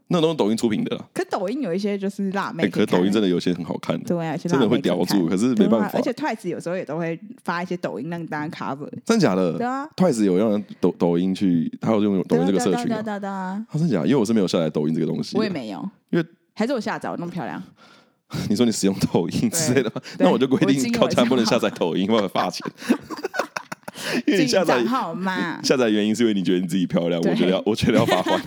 [0.09, 1.05] 那都是抖音出品的啦。
[1.15, 5.27] 可抖音有一些就是辣妹，可是抖音真的有些很好看的，对啊，真的会叼住。
[5.27, 8.89] 可是没办法，而且 Twice 有时候也都会发一些抖音让大家 cover。
[9.05, 9.57] 真假的？
[9.57, 12.85] 对啊，Twice 有用抖抖音去，他有用抖音这个社群。
[12.87, 14.05] 对对对啊，真假？
[14.05, 17.63] 因为我是没有下载抖音这个东西，我也没有，因为还是我下载那么漂亮。
[18.49, 22.67] 你说你使用抖音之类的，那我就规定高家不能下载抖音，或者罚钱。
[24.27, 25.61] 因为你下载好吗？
[25.65, 28.41] 下载原因是因为你觉得你自己漂亮，我觉得要我觉得要罚款。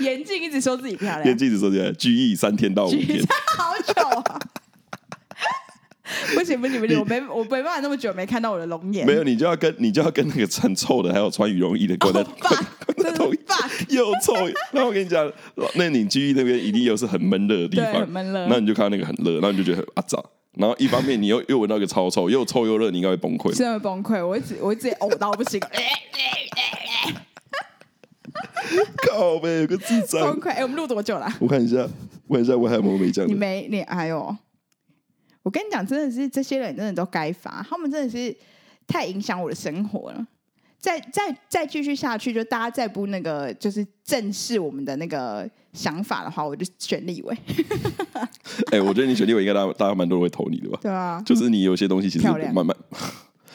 [0.00, 3.22] 严禁一直说自己漂亮，严禁一直说自己拘役三天到五天，
[3.56, 4.40] 好久啊！
[6.34, 9.06] 不行不行不行，我没我没办法那么久没看到我的龙颜。
[9.06, 12.56] 没有，你就要跟你就要跟那个很臭的，还有穿羽绒衣的关在 关
[12.98, 13.10] 在
[13.88, 14.34] 又臭。
[14.72, 15.30] 那我跟你讲，
[15.74, 18.46] 那你拘役那边一定又是很闷热的地方，很闷热。
[18.48, 20.22] 那你就看到那个很热，然后你就觉得很阿脏。
[20.56, 23.52] 然后一方面你又又闻到一个超臭，又臭又热，你应该会崩溃。
[23.54, 25.60] 真的会崩溃，我一直我一直呕到不行。
[29.08, 30.38] 靠呗，有个智障。
[30.40, 31.28] 快，哎，我们录多久了？
[31.40, 31.88] 我看一下，
[32.26, 33.26] 我看一下，我还有没有没讲？
[33.26, 34.36] 你没，你还有。
[35.42, 38.36] 我跟你讲，真的是这些人真的都该罚，他们真的是
[38.86, 40.26] 太影响我的生活了。
[40.78, 47.36] 再再再继续下去，就大家再不那个，就是正视我们的那个想法的话，我就选立委。
[48.72, 50.78] 哎、欸，我觉得你选立委应该大家大家蛮多人会投你的吧？
[50.80, 52.74] 对啊，就是你有些东西其实慢慢。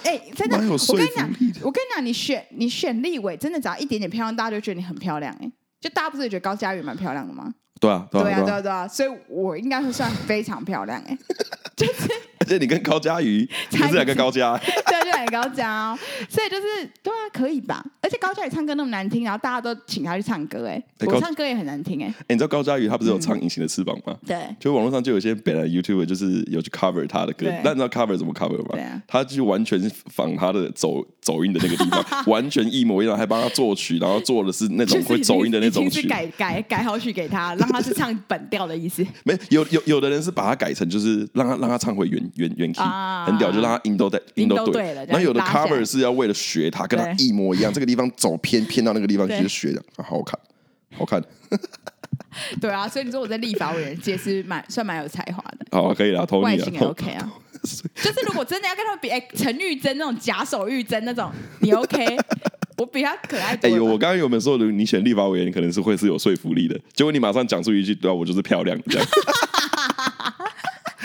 [0.05, 1.29] 哎、欸，真的，我跟你讲，
[1.61, 5.35] 我跟你讲，你选你选立委，真的只要一点点漂亮，大家就觉得你很漂亮。
[5.41, 5.51] 哎，
[5.81, 7.53] 就大家不是也觉得高嘉宇蛮漂亮的吗？
[7.79, 11.01] 对啊，对啊，对啊，对啊，对啊，所以我应该是算非常漂亮。
[11.07, 11.17] 哎，
[11.75, 12.09] 就是。
[12.45, 15.99] 而且你跟高佳瑜， 你是两个高佳， 对，就两个高佳哦。
[16.29, 16.63] 所以就是
[17.01, 17.83] 对啊，可以吧？
[18.01, 22.13] 而且高佳瑜唱歌那么难听，然后大家都请他去唱歌，哎，我唱歌也很难听，哎。
[22.29, 24.15] 你知道高佳瑜他不是有唱《隐形的翅膀》吗？
[24.25, 24.37] 对。
[24.59, 28.69] 就网络上就有些本来 YouTuber 就是有去 cover 他的歌，但你知道 cover 怎么 cover 吗？
[28.73, 29.01] 对啊。
[29.07, 29.79] 他就完全
[30.11, 39.05] 仿他的走走音的那个地方， 完全一模一样，还帮他作曲，然后做的是那种会走音的那种曲，改改改好曲给他，让他是唱本调的意思。
[39.23, 42.83] 没有有有的人是把它改成就是让他让他唱回原原原 key。
[43.25, 45.05] 很屌，就让他音都在，音都对了。
[45.05, 47.73] 然后有的 cover 是要为了学他，跟他一模一样。
[47.73, 50.39] 这个地方走偏偏到那个地方去学的，好好看，
[50.97, 51.23] 好看。
[52.59, 55.65] 对啊，所以你说我在立法委员界是蛮算蛮有才华的。
[55.71, 57.33] 好，可以了，投你外形也 OK 啊。
[57.63, 61.31] 就是如果真的要跟他们比，哎，陈玉珍那种假手玉珍那种，
[61.61, 62.05] 你 OK？
[62.77, 63.57] 我比他可爱。
[63.63, 66.77] 哎呦，我刚刚有没有说你选立法委员可能是会是有说服力的？
[66.93, 69.07] 结果你马上讲出一句，对啊，我就是漂亮这样。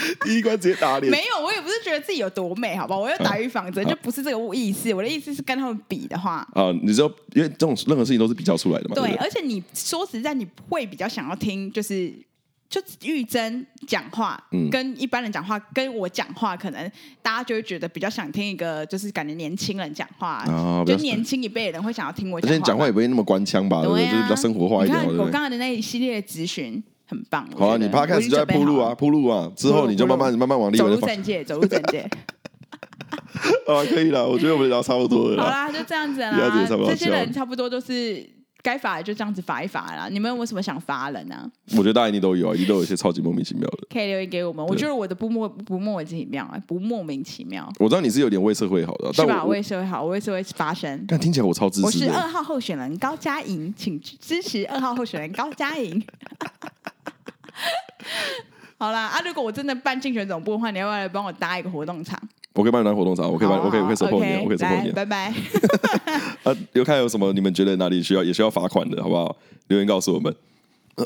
[0.24, 1.10] 第一关直接打脸。
[1.10, 3.00] 没有，我也不是觉得自己有多美，好不好？
[3.00, 4.92] 我要打预防针，就不是这个意思。
[4.94, 8.94] 我的意思是跟他们比的话，啊，你知道，因为这种任何事情都是比较出来的嘛。
[8.94, 12.12] 对，而且你说实在，你会比较想要听，就是。
[12.70, 14.40] 就玉珍讲话，
[14.70, 16.88] 跟一般人讲话，嗯、跟我讲话，可能
[17.20, 22.54] 大家就会觉得比较想听一个，就是感觉年轻人讲话，哦、就年轻一辈人会想要听我讲话。
[22.54, 23.82] 而且讲话也不会那么官腔吧？
[23.82, 25.02] 对，就是比较生活化一点。
[25.02, 26.80] 你看我刚才的那一系列咨询
[27.10, 27.46] 很棒。
[27.56, 32.08] 好啊，你 Podcast 就在铺路啊，铺路啊，之后你就慢慢慢慢往里面走入正界，走入正界。
[33.66, 35.42] 啊， 可以了，我觉得我们聊差不多了。
[35.42, 36.66] 好啦，就这样子啦。
[36.86, 38.24] 这些人差不多都是。
[38.62, 40.06] 该罚的就这样子罚一罚啦。
[40.10, 41.50] 你们有什么想罚人呢、啊？
[41.72, 43.78] 我觉得大家一定都有啊，一定都有一些超级莫名其妙的。
[43.90, 44.62] 可以留言给我们。
[44.66, 47.66] 我觉得我的不莫不莫名其妙啊，不莫名其妙。
[47.78, 49.46] 我知道你是有点为社会好的，是吧？
[49.46, 51.02] 为社会好，我为社会发声。
[51.08, 51.86] 但听起来我超支持。
[51.86, 56.04] 我是二号候选人高嘉莹，请支持二号候选人高嘉莹。
[58.78, 62.18] 好啦，啊，如果我真的办竞选总部的话，你要不要来帮我搭一个活动场？
[62.54, 64.90] 我可以帮你当活动场，我可以帮，我可以，我可以 support 你，我可以 support 你。
[64.92, 65.32] 拜拜。
[66.42, 67.32] 啊，有看有什么？
[67.32, 69.36] 你们觉得哪里需要也需要罚款的，好不好？
[69.68, 70.34] 留言告诉我们。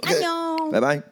[0.03, 0.71] 加油！
[0.73, 1.03] 拜拜。